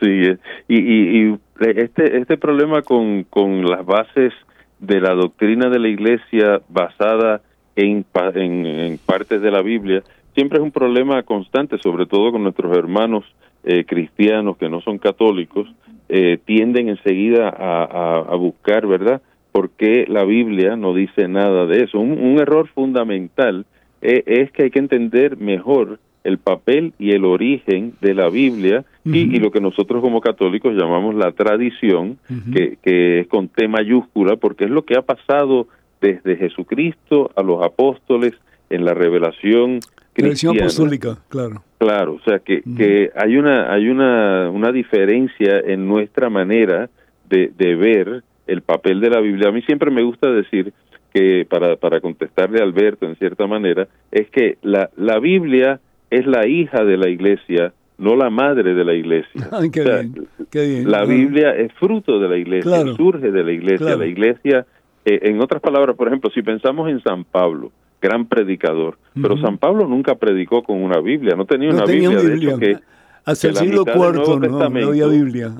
[0.00, 0.22] sí,
[0.66, 4.32] y, y, este, este problema con, con las bases
[4.80, 7.42] de la doctrina de la Iglesia basada
[7.76, 10.02] en, en, en partes de la Biblia,
[10.34, 13.24] siempre es un problema constante, sobre todo con nuestros hermanos
[13.64, 15.68] eh, cristianos que no son católicos,
[16.08, 19.20] eh, tienden enseguida a, buscar, ¿verdad?
[19.52, 21.98] Porque la Biblia no dice nada de eso.
[21.98, 23.66] Un, error fundamental
[24.00, 28.84] eh, es que hay que entender mejor el papel y el origen de la Biblia
[29.04, 32.18] y, lo que nosotros como católicos llamamos la tradición,
[32.52, 35.68] que, que es con T mayúscula, porque es lo que ha pasado
[36.00, 38.34] desde Jesucristo a los apóstoles
[38.70, 39.80] en la revelación
[40.22, 40.60] cristiana.
[40.60, 41.62] apostólica, claro.
[41.78, 46.90] Claro, o sea que, que hay una hay una, una diferencia en nuestra manera
[47.28, 49.48] de, de ver el papel de la Biblia.
[49.48, 50.72] A mí siempre me gusta decir
[51.12, 56.26] que para, para contestarle a Alberto en cierta manera, es que la, la Biblia es
[56.26, 59.48] la hija de la iglesia, no la madre de la iglesia.
[60.86, 63.96] La Biblia es fruto de la iglesia, surge de la iglesia.
[63.96, 64.66] La iglesia,
[65.04, 69.58] eh, en otras palabras, por ejemplo, si pensamos en San Pablo, gran predicador, pero San
[69.58, 72.76] Pablo nunca predicó con una Biblia, no tenía una Biblia, de hecho que
[73.24, 75.52] hasta el siglo IV no, había Biblia.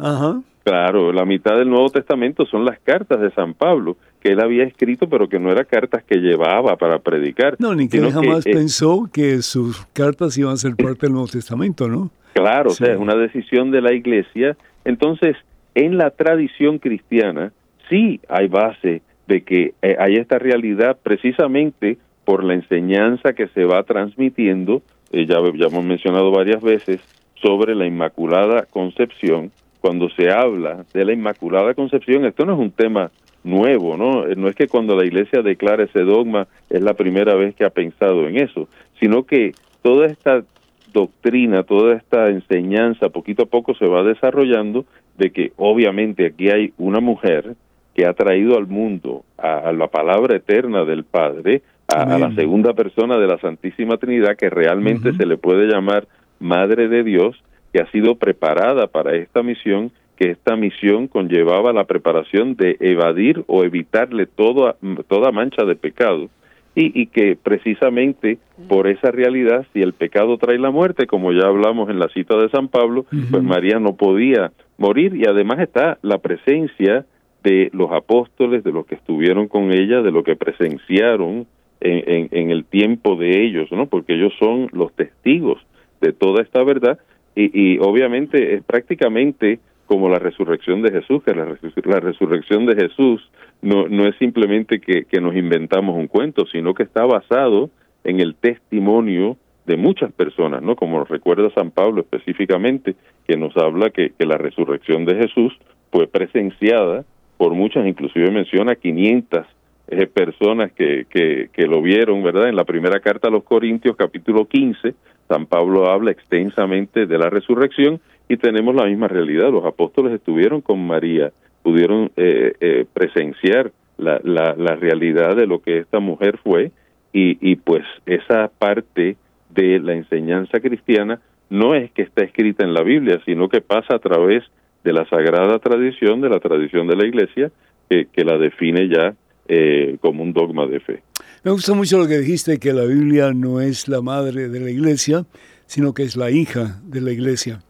[0.64, 4.64] Claro, la mitad del Nuevo Testamento son las cartas de San Pablo que él había
[4.64, 7.56] escrito, pero que no eran cartas que llevaba para predicar.
[7.58, 11.28] No, ni que él jamás pensó que sus cartas iban a ser parte del Nuevo
[11.28, 12.10] Testamento, ¿no?
[12.34, 14.56] Claro, o sea, es una decisión de la Iglesia.
[14.84, 15.36] Entonces,
[15.74, 17.52] en la tradición cristiana
[17.88, 23.64] sí hay base de que eh, hay esta realidad precisamente por la enseñanza que se
[23.64, 27.00] va transmitiendo, eh, ya, ya hemos mencionado varias veces,
[27.36, 29.50] sobre la Inmaculada Concepción.
[29.80, 33.10] Cuando se habla de la Inmaculada Concepción, esto no es un tema
[33.44, 34.26] nuevo, ¿no?
[34.26, 37.64] Eh, no es que cuando la Iglesia declara ese dogma es la primera vez que
[37.64, 38.68] ha pensado en eso,
[39.00, 40.44] sino que toda esta
[40.92, 44.84] doctrina, toda esta enseñanza poquito a poco se va desarrollando
[45.16, 47.54] de que obviamente aquí hay una mujer
[47.98, 53.18] que ha traído al mundo a, la palabra eterna del Padre, a, la segunda persona
[53.18, 56.06] de la Santísima Trinidad, que realmente se le puede llamar
[56.38, 61.84] Madre de Dios, que ha sido preparada para esta misión que esta misión conllevaba la
[61.84, 64.74] preparación de evadir o evitarle toda,
[65.06, 66.28] toda mancha de pecado.
[66.74, 71.46] Y, y, que precisamente por esa realidad, si el pecado trae la muerte, como ya
[71.46, 75.98] hablamos en la cita de San Pablo, pues María no podía morir y además está
[76.02, 77.04] la presencia
[77.42, 81.46] de los apóstoles, de los que estuvieron con ella, de lo que presenciaron
[81.80, 83.86] en, en, el tiempo de ellos, ¿no?
[83.86, 85.60] Porque ellos son los testigos
[86.00, 86.98] de toda esta verdad
[87.34, 93.26] y, y obviamente es prácticamente como la resurrección de Jesús, que la, resurrección de Jesús
[93.62, 97.70] no, no es simplemente que, nos inventamos un cuento, sino que está basado
[98.04, 100.76] en el testimonio de muchas personas, ¿no?
[100.76, 105.58] Como recuerda San Pablo específicamente, que nos habla que, que la resurrección de Jesús
[105.90, 107.04] fue presenciada
[107.38, 109.46] por muchas, inclusive menciona 500
[109.90, 112.48] eh, personas que, que, lo vieron, ¿verdad?
[112.48, 114.94] En la primera carta a los Corintios, capítulo 15,
[115.28, 117.98] San Pablo habla extensamente de la resurrección
[118.28, 119.50] y tenemos la misma realidad.
[119.50, 125.62] Los apóstoles estuvieron con María, pudieron eh, eh, presenciar la, la, la, realidad de lo
[125.62, 126.70] que esta mujer fue
[127.12, 129.16] y, y pues esa parte
[129.48, 133.96] de la enseñanza cristiana no es que está escrita en la Biblia, sino que pasa
[133.96, 134.44] a través
[134.84, 137.50] de la sagrada tradición, de la tradición de la Iglesia,
[137.88, 139.14] que, que la define ya
[139.48, 141.02] eh, como un dogma de fe.
[141.42, 144.70] Me gusta mucho lo que dijiste, que la Biblia no es la madre de la
[144.70, 145.24] Iglesia,
[145.66, 147.60] sino que es la hija de la Iglesia.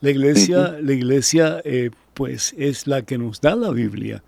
[0.00, 4.22] La iglesia, la iglesia eh, pues es la que nos da la Biblia.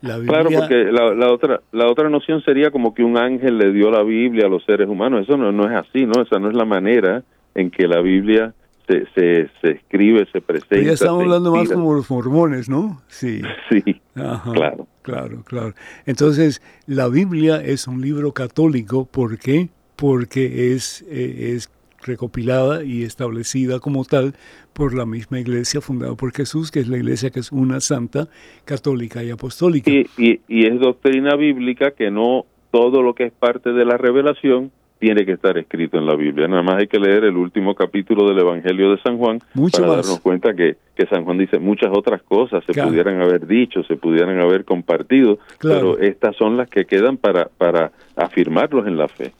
[0.00, 3.90] La Claro, porque la, otra la otra noción sería como que un ángel le dio
[3.90, 5.22] la Biblia a los seres humanos.
[5.22, 6.22] Eso no, no es así, ¿no?
[6.22, 8.54] Esa no es la manera en que la Biblia
[8.86, 10.68] se, se, se escribe, se presenta.
[10.70, 13.02] Pero ya estamos hablando más como los mormones, ¿no?
[13.08, 13.42] Sí.
[13.68, 14.86] Sí, claro.
[15.02, 15.74] Claro, claro.
[16.04, 19.04] Entonces, la Biblia es un libro católico.
[19.04, 19.68] ¿Por qué?
[19.94, 21.70] Porque es, eh, es
[22.06, 24.34] recopilada y establecida como tal
[24.72, 28.28] por la misma iglesia fundada por Jesús, que es la iglesia que es una santa,
[28.64, 29.90] católica y apostólica.
[29.90, 30.06] Y,
[30.48, 34.70] y, es doctrina bíblica que no todo lo que es parte de la revelación
[35.06, 36.48] tiene que estar escrito en la Biblia.
[36.48, 39.38] Nada más hay que leer el último capítulo del Evangelio de San Juan
[39.70, 43.84] para darnos cuenta que, que San Juan dice muchas otras cosas se pudieran haber dicho,
[43.84, 49.06] se pudieran haber compartido, pero estas son las que quedan para, para afirmarlos en la
[49.06, 49.30] fe.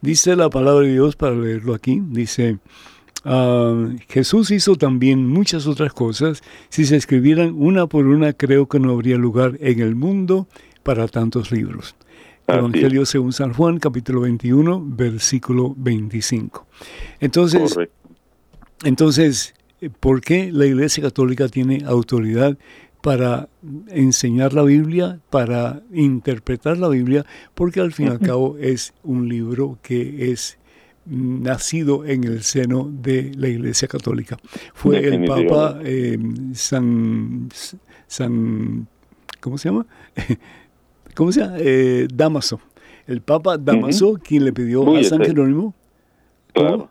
[0.00, 2.58] Dice la palabra de Dios para leerlo aquí, dice,
[3.24, 6.42] Ah, Jesús hizo también muchas otras cosas.
[6.68, 10.48] Si se escribieran una por una, creo que no habría lugar en el mundo
[10.82, 11.94] para tantos libros.
[12.46, 16.66] Evangelio según San Juan, capítulo 21, versículo 25.
[17.20, 17.76] Entonces,
[18.84, 19.54] entonces,
[20.00, 22.58] ¿por qué la Iglesia Católica tiene autoridad
[23.00, 23.48] para
[23.88, 27.24] enseñar la Biblia, para interpretar la Biblia?
[27.54, 30.58] Porque al fin y al cabo es un libro que es
[31.04, 34.36] nacido en el seno de la Iglesia Católica.
[34.74, 36.18] Fue el Papa eh,
[36.54, 37.48] San,
[38.06, 38.86] San,
[39.40, 39.86] ¿cómo se llama?
[41.14, 41.56] ¿Cómo se llama?
[41.58, 42.60] Eh, Damaso.
[43.06, 45.74] El Papa Damaso, quien le pidió a San Jerónimo.
[46.54, 46.88] ¿Cómo?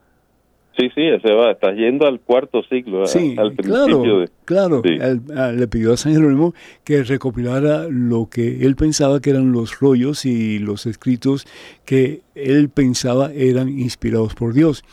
[0.78, 4.26] Sí, sí, se va, está yendo al cuarto siglo, sí, al principio.
[4.45, 5.51] Claro, claro.
[5.51, 6.53] le pidió a San Jerónimo
[6.86, 11.45] que recopilara lo que él pensaba que eran los rollos y los escritos
[11.84, 14.84] que él pensaba eran inspirados por Dios.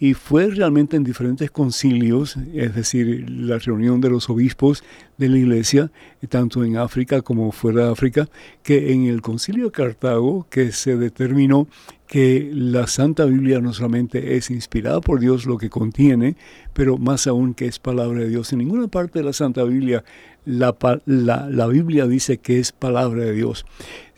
[0.00, 4.82] Y fue realmente en diferentes concilios, es decir, la reunión de los obispos
[5.20, 5.92] de la iglesia,
[6.28, 8.28] tanto en África como fuera de África,
[8.62, 11.68] que en el concilio de Cartago que se determinó
[12.08, 16.36] que la Santa Biblia no solamente es inspirada por Dios lo que contiene,
[16.72, 18.52] pero más aún que es palabra de Dios.
[18.52, 20.02] En ninguna parte de la Santa Biblia
[20.46, 23.66] la, la, Biblia dice que es palabra de Dios.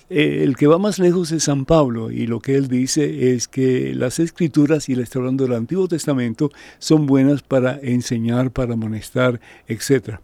[0.09, 3.49] Eh, el que va más lejos es San Pablo y lo que él dice es
[3.49, 8.75] que las escrituras, y le está hablando del Antiguo Testamento, son buenas para enseñar, para
[8.75, 10.21] amonestar, etcétera.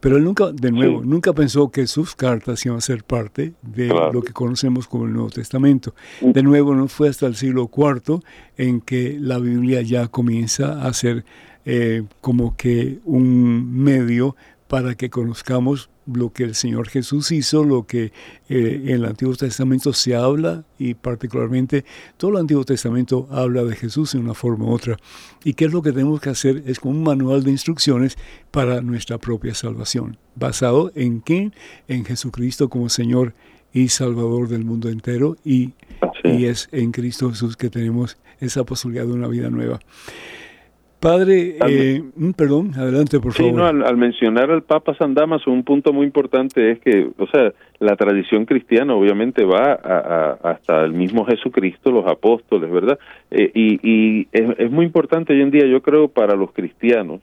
[0.00, 3.88] Pero él nunca, de nuevo, nunca pensó que sus cartas iban a ser parte de
[3.88, 5.94] lo que conocemos como el Nuevo Testamento.
[6.22, 8.20] De nuevo, no fue hasta el siglo IV
[8.56, 11.24] en que la Biblia ya comienza a ser
[11.66, 14.36] eh, como que un medio
[14.70, 18.12] para que conozcamos lo que el Señor Jesús hizo, lo que
[18.48, 21.84] eh, en el Antiguo Testamento se habla y particularmente
[22.16, 24.96] todo el Antiguo Testamento habla de Jesús en una forma u otra.
[25.42, 28.16] Y qué es lo que tenemos que hacer es como un manual de instrucciones
[28.52, 31.52] para nuestra propia salvación, basado en quién,
[31.88, 33.34] en Jesucristo como Señor
[33.72, 35.72] y Salvador del mundo entero y,
[36.22, 39.80] y es en Cristo Jesús que tenemos esa posibilidad de una vida nueva.
[41.00, 43.50] Padre, eh, mm, perdón, adelante por favor.
[43.50, 47.26] Sí, no, al, mencionar al Papa San Damaso, un punto muy importante es que, o
[47.28, 49.72] sea, la tradición cristiana obviamente va
[50.42, 52.98] hasta el mismo Jesucristo, los apóstoles, ¿verdad?
[53.30, 57.20] Eh, y, es, muy importante hoy en día, yo creo, para los cristianos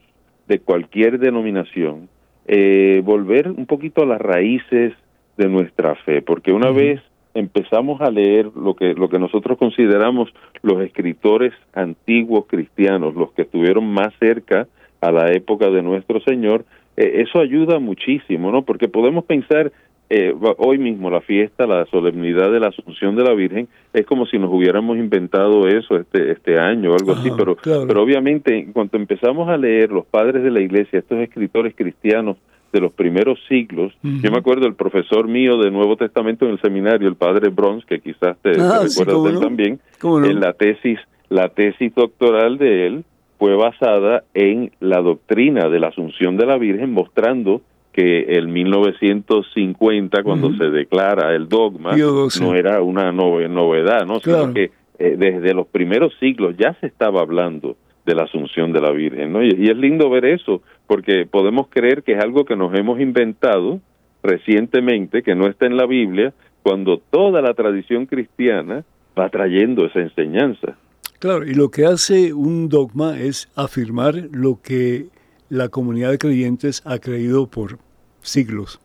[0.48, 2.10] de cualquier denominación,
[2.48, 4.94] eh, volver un poquito a las raíces
[5.38, 7.00] de nuestra fe, porque una vez
[7.38, 10.30] empezamos a leer lo que lo que nosotros consideramos
[10.64, 14.68] los escritores antiguos cristianos, los que estuvieron más cerca
[15.02, 16.66] a la época de nuestro Señor,
[16.96, 18.64] eh, eso ayuda muchísimo, ¿no?
[18.64, 19.72] Porque podemos pensar
[20.10, 24.26] eh, hoy mismo la fiesta, la solemnidad de la Asunción de la Virgen es como
[24.26, 28.74] si nos hubiéramos inventado eso este este año o algo así, pero pero obviamente en
[28.74, 32.38] cuanto empezamos a leer los padres de la Iglesia, estos escritores cristianos
[32.72, 33.94] de los primeros siglos.
[34.02, 37.86] Yo me acuerdo el profesor mío de Nuevo Testamento en el seminario, el padre Brons,
[37.86, 41.00] que quizás te, ah, recuerdas también, en la tesis,
[41.30, 43.06] la tesis doctoral de él
[43.38, 47.62] fue basada en la doctrina de la Asunción de la Virgen, mostrando
[47.94, 54.20] que el 1950, cuando se declara el dogma, no era una novedad, ¿no?
[54.20, 57.76] sino que eh, desde los primeros siglos ya se estaba hablando
[58.08, 59.44] de la Asunción de la Virgen, ¿no?
[59.44, 63.82] y es lindo ver eso, porque podemos creer que es algo que nos hemos inventado
[64.24, 66.34] recientemente, que no está en la Biblia,
[66.64, 68.84] cuando toda la tradición cristiana
[69.18, 70.78] va trayendo esa enseñanza.
[71.20, 75.08] Claro, y lo que hace un dogma es afirmar lo que
[75.50, 77.80] la comunidad de creyentes ha creído por
[78.22, 78.80] siglos.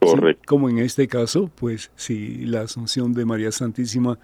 [0.00, 0.42] Correcto.
[0.46, 4.18] Como en este caso, pues sí, la asunción de María Santísima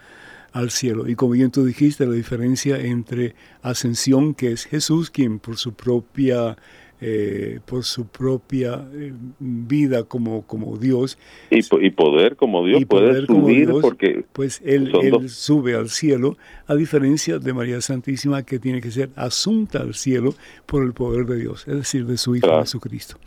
[0.56, 1.06] al cielo.
[1.06, 5.74] Y como bien tú dijiste, la diferencia entre ascensión, que es Jesús, quien por su
[5.74, 6.56] propia
[6.98, 11.18] eh, por su propia eh, vida como, como Dios.
[11.50, 14.24] Y, y, poder como Dios, y puede subir porque...
[14.32, 19.10] Pues él, él sube al cielo, a diferencia de María Santísima que tiene que ser
[19.14, 20.34] asunta al cielo
[20.64, 23.18] por el poder de Dios, es decir, de su Hijo Jesucristo.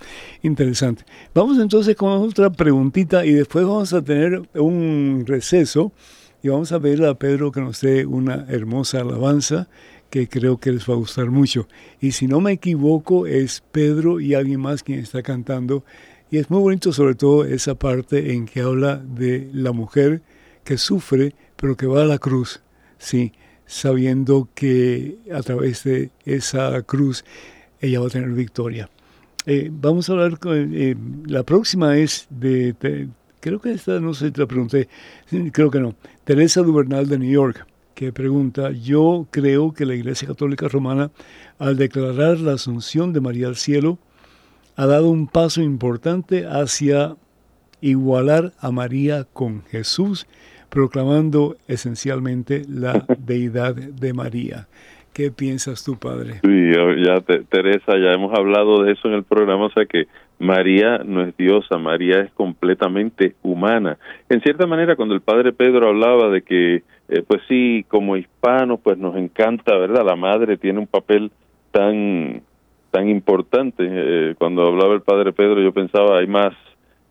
[0.41, 1.03] Interesante.
[1.35, 5.91] Vamos entonces con otra preguntita y después vamos a tener un receso
[6.41, 9.67] y vamos a ver a Pedro que nos dé una hermosa alabanza
[10.09, 11.67] que creo que les va a gustar mucho.
[11.99, 15.83] Y si no me equivoco, es Pedro y alguien más quien está cantando.
[16.31, 20.21] Y es muy bonito sobre todo esa parte en que habla de la mujer
[20.63, 22.61] que sufre, pero que va a la cruz,
[22.97, 23.33] sí,
[23.65, 27.23] sabiendo que a través de esa cruz
[27.81, 28.89] ella va a tener victoria.
[29.45, 32.75] Eh, vamos a hablar eh, la próxima es de,
[33.39, 34.87] creo que esta no sé si te la pregunté,
[35.51, 37.65] creo que no, Teresa Duvernal de New York
[37.99, 41.11] que pregunta, yo creo que la Iglesia Católica Romana,
[41.57, 43.97] al declarar la asunción de María al cielo,
[44.77, 47.17] ha dado un paso importante hacia
[47.81, 50.27] igualar a María con Jesús,
[50.69, 54.69] proclamando esencialmente la deidad de María.
[55.11, 56.39] ¿Qué piensas tú, padre?
[56.41, 56.71] Sí,
[57.05, 57.19] ya
[57.49, 60.07] Teresa, ya hemos hablado de eso en el programa, o sea que
[60.39, 63.97] María no es diosa, María es completamente humana.
[64.29, 68.79] En cierta manera, cuando el padre Pedro hablaba de que, eh, pues sí, como hispanos,
[68.81, 70.05] pues nos encanta, ¿verdad?
[70.05, 71.31] La madre tiene un papel
[71.71, 72.41] tan
[72.91, 73.85] tan importante.
[73.87, 76.55] Eh, cuando hablaba el padre Pedro, yo pensaba, hay más,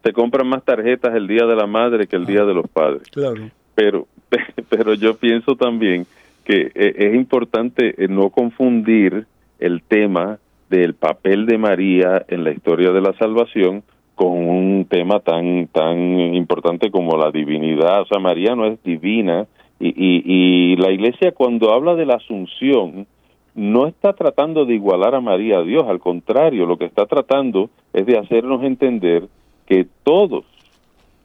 [0.02, 3.08] se compran más tarjetas el día de la madre que el día de los padres.
[3.10, 3.50] Claro.
[3.74, 4.08] Pero,
[4.70, 6.06] pero yo pienso también
[6.44, 9.26] que eh, es importante no confundir
[9.60, 10.38] el tema
[10.68, 13.82] del papel de María en la historia de la salvación
[14.14, 18.02] con un tema tan tan importante como la divinidad.
[18.02, 19.46] O sea, María no es divina
[19.78, 23.06] y, y, y la Iglesia cuando habla de la Asunción
[23.54, 27.70] no está tratando de igualar a María a Dios, al contrario, lo que está tratando
[27.92, 29.26] es de hacernos entender
[29.66, 30.44] que todos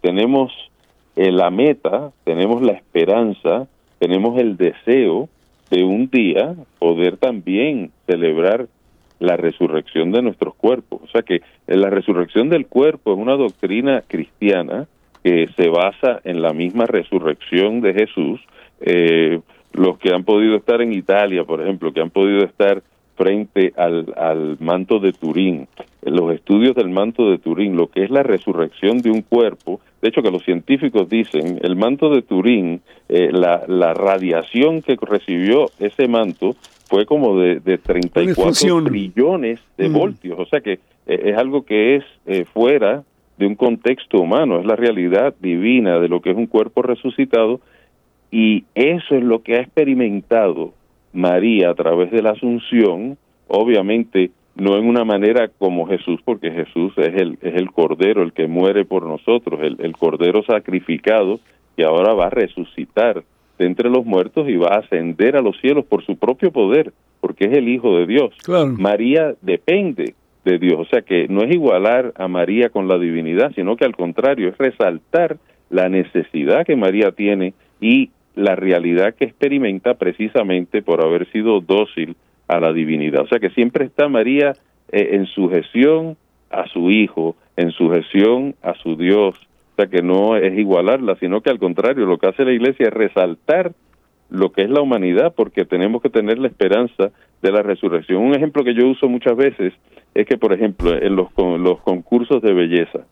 [0.02, 0.52] tenemos
[1.16, 3.68] eh, la meta, tenemos la esperanza,
[4.00, 5.30] tenemos el deseo
[5.70, 8.68] de un día poder también celebrar
[9.24, 11.02] la resurrección de nuestros cuerpos.
[11.02, 14.86] O sea que la resurrección del cuerpo es una doctrina cristiana
[15.24, 18.42] que se basa en la misma resurrección de Jesús.
[18.82, 19.40] Eh,
[19.72, 22.84] los que han podido estar en Italia, por ejemplo, que han podido estar
[23.24, 25.70] frente al, al manto de Turín,
[26.02, 30.10] los estudios del manto de Turín, lo que es la resurrección de un cuerpo, de
[30.10, 35.68] hecho que los científicos dicen, el manto de Turín, eh, la, la radiación que recibió
[35.80, 36.58] ese manto
[36.90, 39.94] fue como de, de 34 trillones de mm.
[39.94, 43.04] voltios, o sea que eh, es algo que es eh, fuera
[43.38, 47.62] de un contexto humano, es la realidad divina de lo que es un cuerpo resucitado
[48.32, 50.74] y eso es lo que ha experimentado
[51.14, 56.94] María a través de la Asunción, obviamente no en una manera como Jesús, porque Jesús
[56.98, 61.40] es el, es el Cordero, el que muere por nosotros, el, el Cordero sacrificado,
[61.76, 63.24] que ahora va a resucitar
[63.58, 66.94] de entre los muertos y va a ascender a los cielos por su propio poder,
[67.20, 68.32] porque es el Hijo de Dios.
[68.78, 73.54] María depende de Dios, o sea que no es igualar a María con la divinidad,
[73.56, 75.38] sino que al contrario, es resaltar
[75.70, 82.16] la necesidad que María tiene y la realidad que experimenta precisamente por haber sido dócil
[82.48, 83.22] a la divinidad.
[83.22, 84.54] O sea que siempre está María
[84.92, 86.18] eh, en sujeción
[86.50, 89.36] a su Hijo, en sujeción a su Dios,
[89.74, 92.88] o sea que no es igualarla, sino que al contrario, lo que hace la iglesia
[92.88, 93.74] es resaltar
[94.30, 97.12] lo que es la humanidad, porque tenemos que tener la esperanza
[97.42, 98.24] de la resurrección.
[98.24, 99.74] Un ejemplo que yo uso muchas veces
[100.14, 103.06] es que, por ejemplo, en los, los concursos de belleza,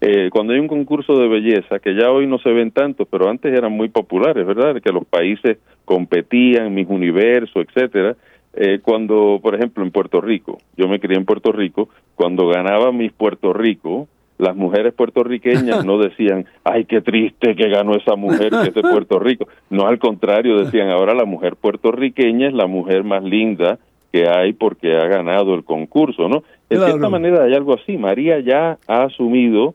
[0.00, 3.28] eh, cuando hay un concurso de belleza, que ya hoy no se ven tanto, pero
[3.28, 4.80] antes eran muy populares, ¿verdad?
[4.82, 8.16] Que los países competían, mis universos, etcétera.
[8.54, 12.92] Eh, cuando, por ejemplo, en Puerto Rico, yo me crié en Puerto Rico, cuando ganaba
[12.92, 18.50] mis Puerto Rico, las mujeres puertorriqueñas no decían, ay, qué triste que ganó esa mujer
[18.50, 19.48] que es de Puerto Rico.
[19.70, 23.78] No, al contrario, decían, ahora la mujer puertorriqueña es la mujer más linda
[24.12, 26.42] que hay porque ha ganado el concurso, ¿no?
[26.70, 27.96] En cierta manera hay algo así.
[27.96, 29.74] María ya ha asumido,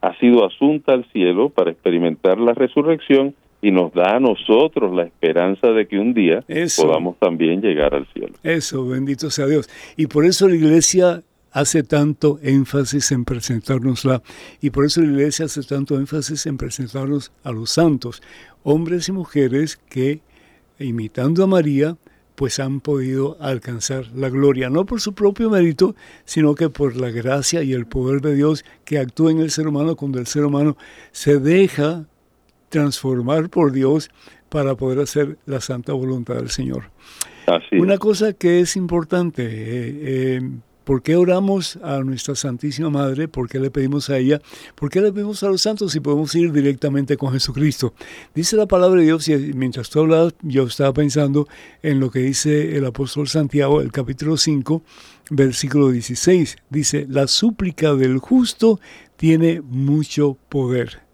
[0.00, 5.04] ha sido asunta al cielo para experimentar la resurrección y nos da a nosotros la
[5.04, 6.44] esperanza de que un día
[6.76, 8.34] podamos también llegar al cielo.
[8.42, 9.68] Eso, bendito sea Dios.
[9.96, 14.22] Y por eso la iglesia hace tanto énfasis en presentarnosla
[14.60, 18.22] y por eso la iglesia hace tanto énfasis en presentarnos a los santos,
[18.62, 20.20] hombres y mujeres que,
[20.78, 21.96] imitando a María,
[22.38, 27.10] pues han podido alcanzar la gloria, no por su propio mérito, sino que por la
[27.10, 30.44] gracia y el poder de Dios que actúa en el ser humano cuando el ser
[30.44, 30.76] humano
[31.10, 32.06] se deja
[32.68, 34.08] transformar por Dios
[34.50, 36.92] para poder hacer la santa voluntad del Señor.
[37.72, 40.40] Una cosa que es importante, eh, eh,
[40.88, 43.28] ¿Por qué oramos a nuestra Santísima Madre?
[43.28, 44.40] ¿Por qué le pedimos a ella?
[44.74, 47.92] ¿Por qué le pedimos a los santos si podemos ir directamente con Jesucristo?
[48.34, 51.46] Dice la palabra de Dios, y mientras tú hablabas, yo estaba pensando
[51.82, 54.82] en lo que dice el apóstol Santiago, el capítulo 5,
[55.28, 56.56] versículo 16.
[56.70, 58.80] Dice, la súplica del justo
[59.18, 61.07] tiene mucho poder.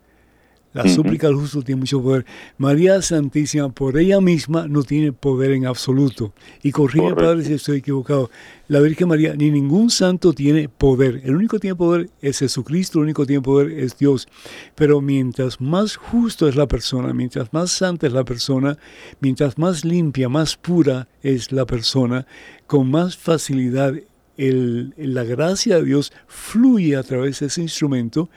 [0.74, 2.26] La súplica del justo tiene mucho poder.
[2.58, 6.34] María Santísima, por ella misma, no tiene poder en absoluto.
[6.64, 8.28] Y corrige, Padre, si estoy equivocado.
[8.66, 11.20] La Virgen María, ni ningún santo tiene poder.
[11.22, 14.26] El único que tiene poder es Jesucristo, el único que tiene poder es Dios.
[14.74, 18.76] Pero mientras más justo es la persona, mientras más santa es la persona,
[19.20, 22.26] mientras más limpia, más pura es la persona,
[22.66, 23.94] con más facilidad
[24.36, 28.28] la gracia de Dios fluye a través de ese instrumento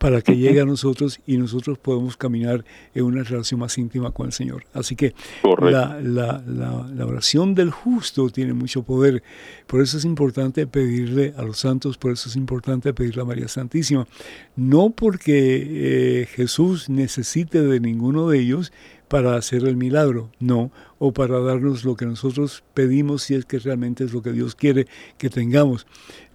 [0.00, 4.24] para que llegue a nosotros y nosotros podemos caminar en una relación más íntima con
[4.24, 4.64] el Señor.
[4.72, 5.12] Así que
[5.60, 9.22] la, la, la, oración del justo tiene mucho poder.
[9.66, 13.46] Por eso es importante pedirle a los santos, por eso es importante pedirle a María
[13.46, 14.08] Santísima.
[14.56, 18.72] No porque eh, Jesús necesite de ninguno de ellos,
[19.10, 20.70] para hacer el milagro, no,
[21.00, 24.54] o para darnos lo que nosotros pedimos si es que realmente es lo que Dios
[24.54, 24.86] quiere
[25.18, 25.84] que tengamos.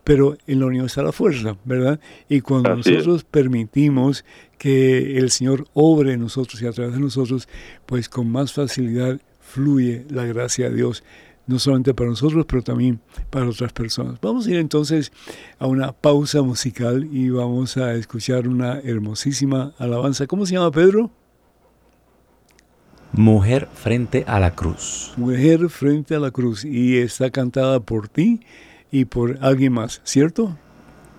[0.06, 2.00] Pero en la unión está la fuerza, ¿verdad?
[2.30, 4.24] Y cuando nosotros permitimos
[4.60, 7.50] que el Señor obre en nosotros y a través de nosotros,
[7.88, 11.04] pues con más facilidad fluye la gracia de Dios,
[11.48, 13.00] no solamente para nosotros, pero también
[13.32, 14.22] para otras personas.
[14.22, 15.12] Vamos a ir entonces
[15.58, 20.28] a una pausa musical y vamos a escuchar una hermosísima alabanza.
[20.28, 21.10] ¿Cómo se llama Pedro?
[23.12, 25.14] Mujer frente a la cruz.
[25.18, 26.64] Mujer frente a la cruz.
[26.64, 28.42] Y está cantada por ti
[28.96, 30.58] y por alguien más, ¿cierto?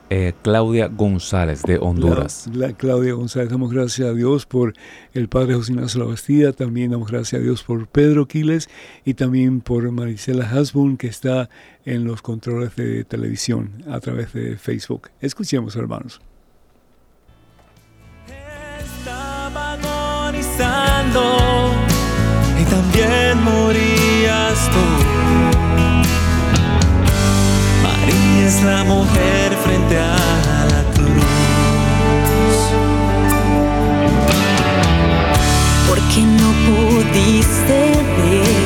[0.09, 2.49] Eh, Claudia González de Honduras.
[2.55, 4.73] La, Claudia González, damos gracias a Dios por
[5.13, 8.71] el padre José Ignacio La Bastida, también damos gracias a Dios por Pedro Quiles
[9.05, 11.51] y también por Marisela Hasbun que está
[11.85, 15.11] en los controles de televisión a través de Facebook.
[15.21, 16.23] Escuchemos hermanos.
[18.79, 21.23] Estaba agonizando
[22.59, 25.26] y también morías tú
[28.45, 31.25] es la mujer frente a la cruz.
[35.89, 37.79] Porque no pudiste
[38.17, 38.66] detenerte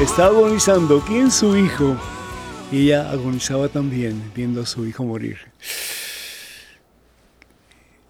[0.00, 1.00] está agonizando.
[1.00, 1.96] ¿Quién su hijo?
[2.70, 5.38] Y ella agonizaba también viendo a su hijo morir.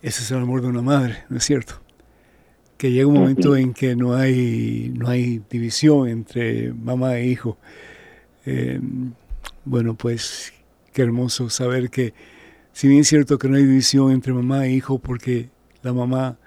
[0.03, 1.81] Ese es el amor de una madre, ¿no es cierto?
[2.77, 7.59] Que llega un momento en que no hay, no hay división entre mamá e hijo.
[8.45, 9.13] Em,
[9.65, 10.53] bueno, pues
[10.93, 12.15] qué hermoso saber que,
[12.73, 15.51] si bien es cierto que no hay división entre mamá e hijo, porque
[15.83, 16.39] la mamá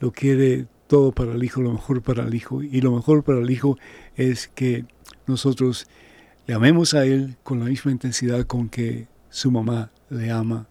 [0.00, 2.64] lo quiere todo para el hijo, lo mejor para el hijo.
[2.64, 3.78] Y lo mejor para el hijo
[4.16, 4.84] es que
[5.28, 5.86] nosotros
[6.48, 10.66] le amemos a él con la misma intensidad con que su mamá le ama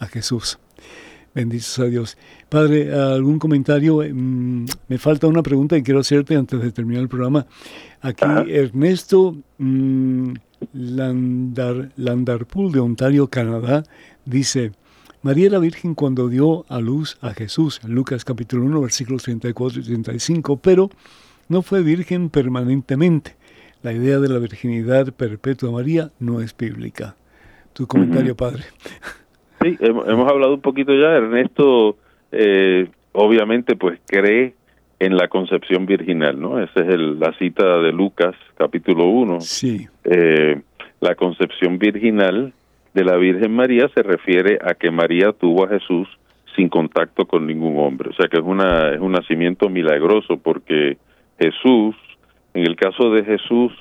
[0.00, 0.58] a Jesús.
[1.36, 2.18] Bendito sea Dios.
[2.48, 4.02] Padre, ¿algún comentario?
[4.12, 7.46] Mm, me falta una pregunta que quiero hacerte antes de terminar el programa.
[8.00, 10.32] Aquí Ernesto mm,
[10.72, 13.84] Landar, Landarpool de Ontario, Canadá,
[14.24, 14.72] dice,
[15.20, 19.80] María la Virgen cuando dio a luz a Jesús, en Lucas capítulo 1, versículos 34
[19.80, 20.90] y 35, pero
[21.48, 23.32] no fue virgen permanentemente.
[23.82, 27.16] La idea de la virginidad perpetua María no es bíblica.
[27.72, 28.62] Tu comentario, padre.
[29.60, 31.16] Sí, hemos, hablado un poquito ya.
[31.16, 31.96] Ernesto,
[32.30, 34.54] eh, obviamente, pues cree
[35.00, 36.62] en la concepción virginal, ¿no?
[36.62, 39.40] Esa es la cita de Lucas, capítulo 1.
[39.40, 39.88] Sí.
[40.04, 40.60] Eh,
[41.00, 42.52] la concepción virginal
[42.98, 46.08] de la Virgen María se refiere a que María tuvo a Jesús
[46.56, 48.10] sin contacto con ningún hombre.
[48.10, 50.98] O sea que es, una, es un nacimiento milagroso porque
[51.38, 51.94] Jesús,
[52.54, 53.72] en el caso de Jesús,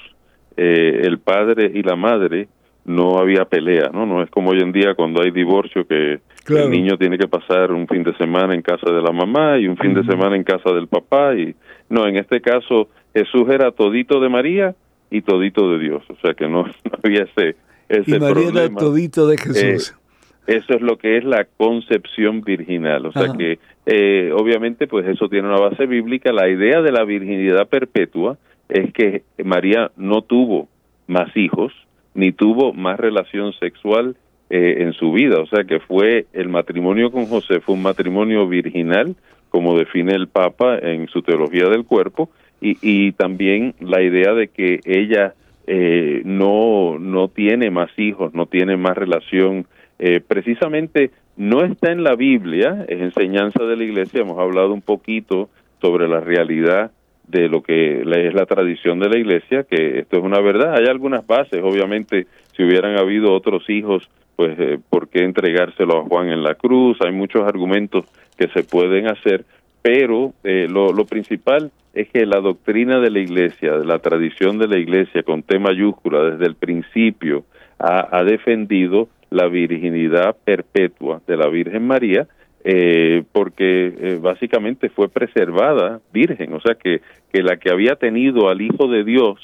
[0.55, 2.47] eh, el padre y la madre
[2.85, 4.05] no había pelea, ¿no?
[4.05, 7.71] No es como hoy en día cuando hay divorcio que el niño tiene que pasar
[7.71, 10.43] un fin de semana en casa de la mamá y un fin de semana en
[10.43, 11.55] casa del papá y
[11.89, 14.75] no, en este caso Jesús era todito de María
[15.09, 17.57] y todito de Dios, o sea que no, no había ese
[17.89, 19.91] y María era todito de Jesús.
[19.91, 20.07] Eh,
[20.47, 25.27] eso es lo que es la concepción virginal, o sea que eh, obviamente pues eso
[25.27, 26.31] tiene una base bíblica.
[26.31, 28.37] La idea de la virginidad perpetua
[28.69, 30.69] es que María no tuvo
[31.07, 31.73] más hijos
[32.13, 34.15] ni tuvo más relación sexual
[34.49, 38.47] eh, en su vida, o sea que fue el matrimonio con José fue un matrimonio
[38.47, 39.15] virginal,
[39.49, 42.29] como define el Papa en su teología del cuerpo,
[42.61, 45.35] y, y también la idea de que ella
[45.67, 49.67] eh, no, no tiene más hijos, no tiene más relación.
[49.99, 54.81] Eh, precisamente no está en la Biblia, es enseñanza de la iglesia, hemos hablado un
[54.81, 55.49] poquito
[55.81, 56.91] sobre la realidad
[57.27, 60.75] de lo que es la tradición de la iglesia, que esto es una verdad.
[60.75, 66.03] Hay algunas bases, obviamente, si hubieran habido otros hijos, pues, eh, ¿por qué entregárselo a
[66.03, 66.97] Juan en la cruz?
[67.01, 68.05] Hay muchos argumentos
[68.37, 69.45] que se pueden hacer,
[69.87, 74.77] pero lo, lo principal es que la doctrina de la iglesia, la tradición de la
[74.77, 77.45] iglesia con T mayúscula desde el principio
[77.79, 82.27] ha, defendido la virginidad perpetua de la Virgen María
[82.63, 88.49] eh, porque eh, básicamente fue preservada virgen, o sea que, que la que había tenido
[88.49, 89.39] al Hijo de Dios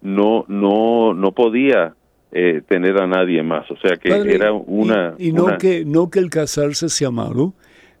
[0.00, 1.94] no no no podía
[2.30, 6.20] eh, tener a nadie más, o sea que era una y, no que no que
[6.20, 7.54] el casarse sea malo,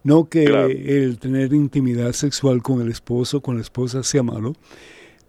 [0.08, 4.54] no que el tener intimidad sexual con el esposo, con la esposa sea malo,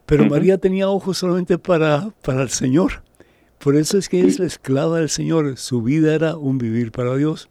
[0.06, 3.04] pero María tenía ojos solamente para para el Señor.
[3.64, 5.58] Por eso es que es la esclava del Señor.
[5.58, 7.50] Su vida era un vivir para Dios.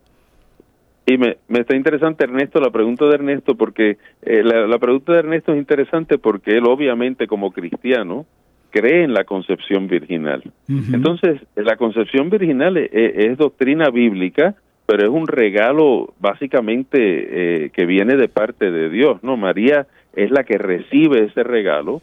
[1.04, 5.20] Y me, me está interesante, Ernesto, la pregunta de Ernesto, porque eh, la, pregunta de
[5.20, 8.26] Ernesto es interesante porque él obviamente como cristiano
[8.70, 10.42] cree en la concepción virginal.
[10.68, 14.54] Entonces, la concepción virginal es, es, doctrina bíblica,
[14.88, 19.36] pero es un regalo básicamente eh, que viene de parte de Dios, ¿no?
[19.36, 19.86] María
[20.16, 22.00] es la que recibe ese regalo,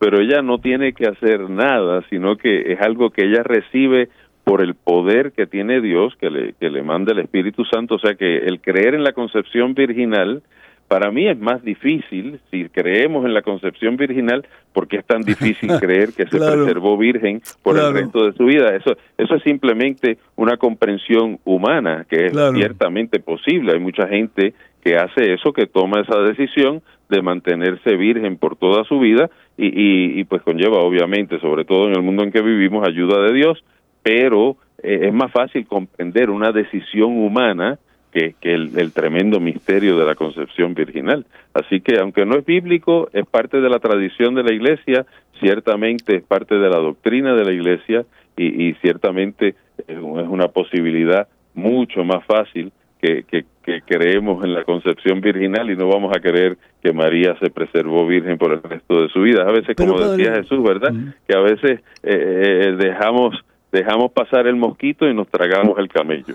[0.00, 4.08] pero ella no tiene que hacer nada, sino que es algo que ella recibe
[4.42, 7.98] por el poder que tiene Dios, que le, que le manda el Espíritu Santo, o
[8.00, 10.42] sea que el creer en la concepción virginal,
[10.88, 15.68] para mí es más difícil si creemos en la concepción virginal, porque es tan difícil
[15.80, 18.74] creer que se preservó virgen por el resto de su vida.
[18.76, 23.72] Eso, eso es simplemente una comprensión humana, que es ciertamente posible.
[23.72, 28.84] Hay mucha gente que hace eso, que toma esa decisión de mantenerse virgen por toda
[28.84, 32.86] su vida y, y, pues conlleva obviamente, sobre todo en el mundo en que vivimos,
[32.86, 33.64] ayuda de Dios,
[34.02, 37.78] pero eh, es más fácil comprender una decisión humana
[38.14, 41.26] que, que el, el, tremendo misterio de la concepción virginal.
[41.52, 45.04] Así que aunque no es bíblico, es parte de la tradición de la iglesia,
[45.40, 48.04] ciertamente es parte de la doctrina de la iglesia
[48.36, 49.56] y, y ciertamente
[49.88, 55.76] es una posibilidad mucho más fácil que, que, que, creemos en la concepción virginal y
[55.76, 59.42] no vamos a creer que María se preservó virgen por el resto de su vida.
[59.42, 60.92] A veces, como decía Jesús, ¿verdad?
[61.28, 66.34] Que a veces eh, eh, dejamos dejamos pasar el mosquito y nos tragamos el camello.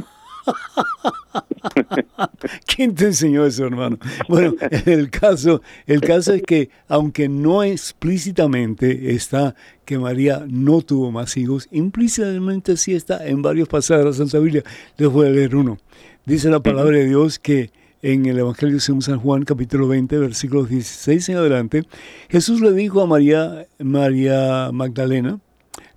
[2.65, 3.97] ¿Quién te enseñó eso, hermano?
[4.27, 11.11] Bueno, el caso, el caso es que, aunque no explícitamente está que María no tuvo
[11.11, 14.63] más hijos, implícitamente sí está en varios pasajes de la Santa Biblia.
[14.97, 15.77] Les voy a leer uno.
[16.25, 17.71] Dice la palabra de Dios que
[18.01, 21.83] en el Evangelio según San Juan, capítulo 20, versículos 16 en adelante,
[22.29, 25.39] Jesús le dijo a María, María Magdalena,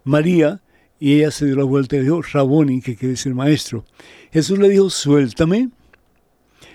[0.04, 0.61] María,
[1.02, 3.84] y ella se dio la vuelta y dijo, Raboni, que quiere decir maestro.
[4.32, 5.70] Jesús le dijo, suéltame,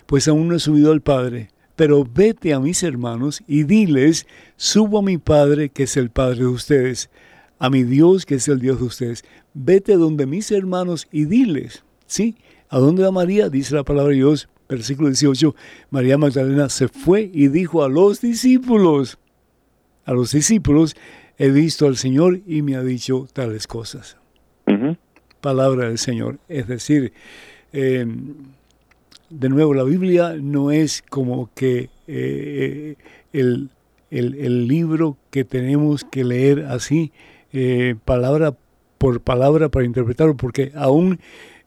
[0.06, 5.00] pues aún no he subido al Padre, pero vete a mis hermanos y diles, subo
[5.00, 7.10] a mi Padre, que es el Padre de ustedes,
[7.58, 9.24] a mi Dios, que es el Dios de ustedes.
[9.54, 12.36] Vete donde mis hermanos y diles, ¿sí?
[12.68, 13.48] ¿A dónde va María?
[13.48, 15.56] Dice la palabra de Dios, versículo 18.
[15.90, 19.20] María Magdalena se fue y dijo a los discípulos,
[20.04, 20.98] a los discípulos,
[21.38, 24.17] he visto al Señor y me ha dicho tales cosas.
[25.42, 26.40] Palabra del Señor.
[26.50, 27.14] Es decir,
[27.74, 28.36] em,
[29.30, 32.96] de nuevo, la Biblia no es como que eh,
[33.34, 33.70] el,
[34.10, 37.12] el, libro que tenemos que leer así,
[37.52, 38.56] eh, palabra
[38.98, 41.20] por palabra para interpretarlo, porque aún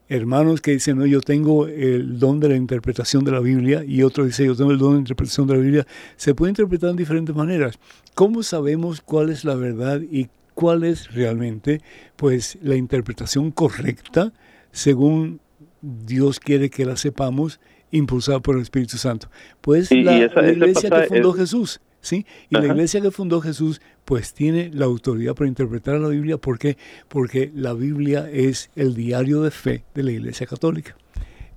[0.08, 4.02] hermanos que dicen, no, yo tengo el don de la interpretación de la Biblia y
[4.02, 6.90] otro dice, yo tengo el don de la interpretación de la Biblia, se puede interpretar
[6.90, 7.78] de diferentes maneras.
[8.14, 10.28] ¿Cómo sabemos cuál es la verdad y
[10.60, 11.80] cuál es realmente
[12.16, 14.30] pues la interpretación correcta
[14.72, 15.40] según
[15.80, 19.28] Dios quiere que la sepamos, impulsada por el Espíritu Santo?
[19.62, 21.80] Pues la, iglesia que fundó Jesús.
[22.02, 22.26] ¿sí?
[22.50, 26.36] Y la iglesia que fundó Jesús, pues tiene la autoridad para interpretar la Biblia.
[26.36, 26.76] ¿Por qué?
[27.08, 30.94] Porque la Biblia es el diario de fe de la iglesia católica.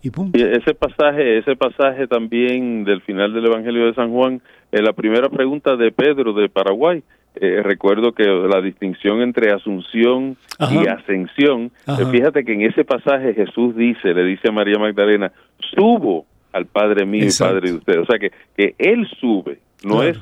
[0.01, 0.37] Y, punto.
[0.37, 4.41] ese pasaje, ese pasaje también del final del Evangelio de San Juan,
[4.71, 7.03] en la primera pregunta de Pedro de Paraguay,
[7.35, 10.37] eh, recuerdo que la distinción entre asunción
[10.71, 15.31] y ascensión, eh, fíjate que en ese pasaje Jesús dice, le dice a María Magdalena,
[15.75, 17.99] subo al Padre mío y Padre de ustedes.
[17.99, 20.19] O sea que, que Él sube, no es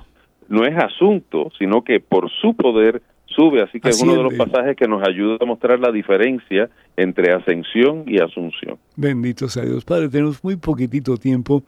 [0.52, 3.62] no es asunto, sino que por su poder sube.
[3.62, 7.34] Así que es uno de los pasajes que nos ayuda a mostrar la diferencia entre
[7.34, 8.78] ascensión y asunción.
[8.98, 9.86] Bendito sea Dios.
[9.86, 11.64] Padre, tenemos muy poquitito tiempo,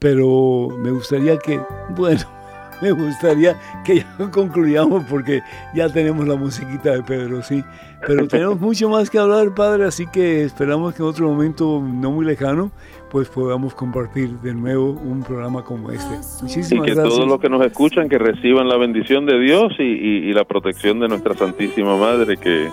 [0.00, 1.60] pero me gustaría que,
[1.96, 2.22] bueno,
[2.80, 5.42] me gustaría que ya concluyamos porque
[5.74, 7.64] ya tenemos la musiquita de Pedro, sí.
[8.06, 12.10] Pero tenemos mucho más que hablar, Padre, así que esperamos que en otro momento no
[12.10, 12.70] muy lejano
[13.14, 16.16] pues podamos compartir de nuevo un programa como este.
[16.42, 20.32] Muchísimas y que todos los que nos escuchan que reciban la bendición de Dios y,
[20.32, 22.68] la protección de nuestra Santísima Madre, que,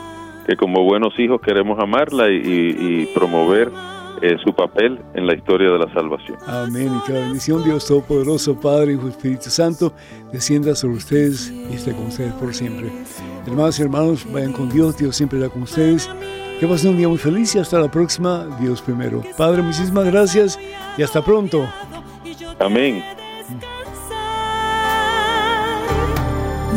[0.47, 3.69] que, como buenos hijos queremos amarla y, promover
[4.21, 6.37] eh, su papel en la historia de la salvación.
[6.47, 6.91] Amén.
[6.95, 9.93] Y que la bendición Dios Todopoderoso, Padre, Hijo y Espíritu Santo,
[10.31, 12.91] descienda sobre ustedes y esté con ustedes por siempre.
[13.47, 16.09] Hermanos y hermanos, vayan con Dios, Dios siempre está con ustedes.
[16.59, 19.23] Que pasen un día muy feliz y hasta la próxima, Dios primero.
[19.35, 20.59] Padre, muchísimas gracias
[20.95, 21.67] y hasta pronto.
[22.59, 23.03] Amén.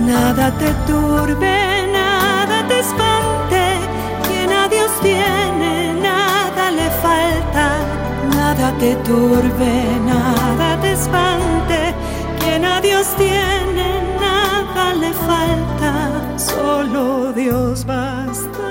[0.07, 3.77] Nada te turbe, nada te espante,
[4.27, 5.34] quien a Dios tiene,
[8.57, 11.93] Nada te turbe, nada te espante,
[12.39, 18.71] quien a Dios tiene, nada le falta, solo Dios basta.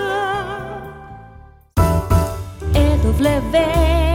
[2.74, 4.13] EW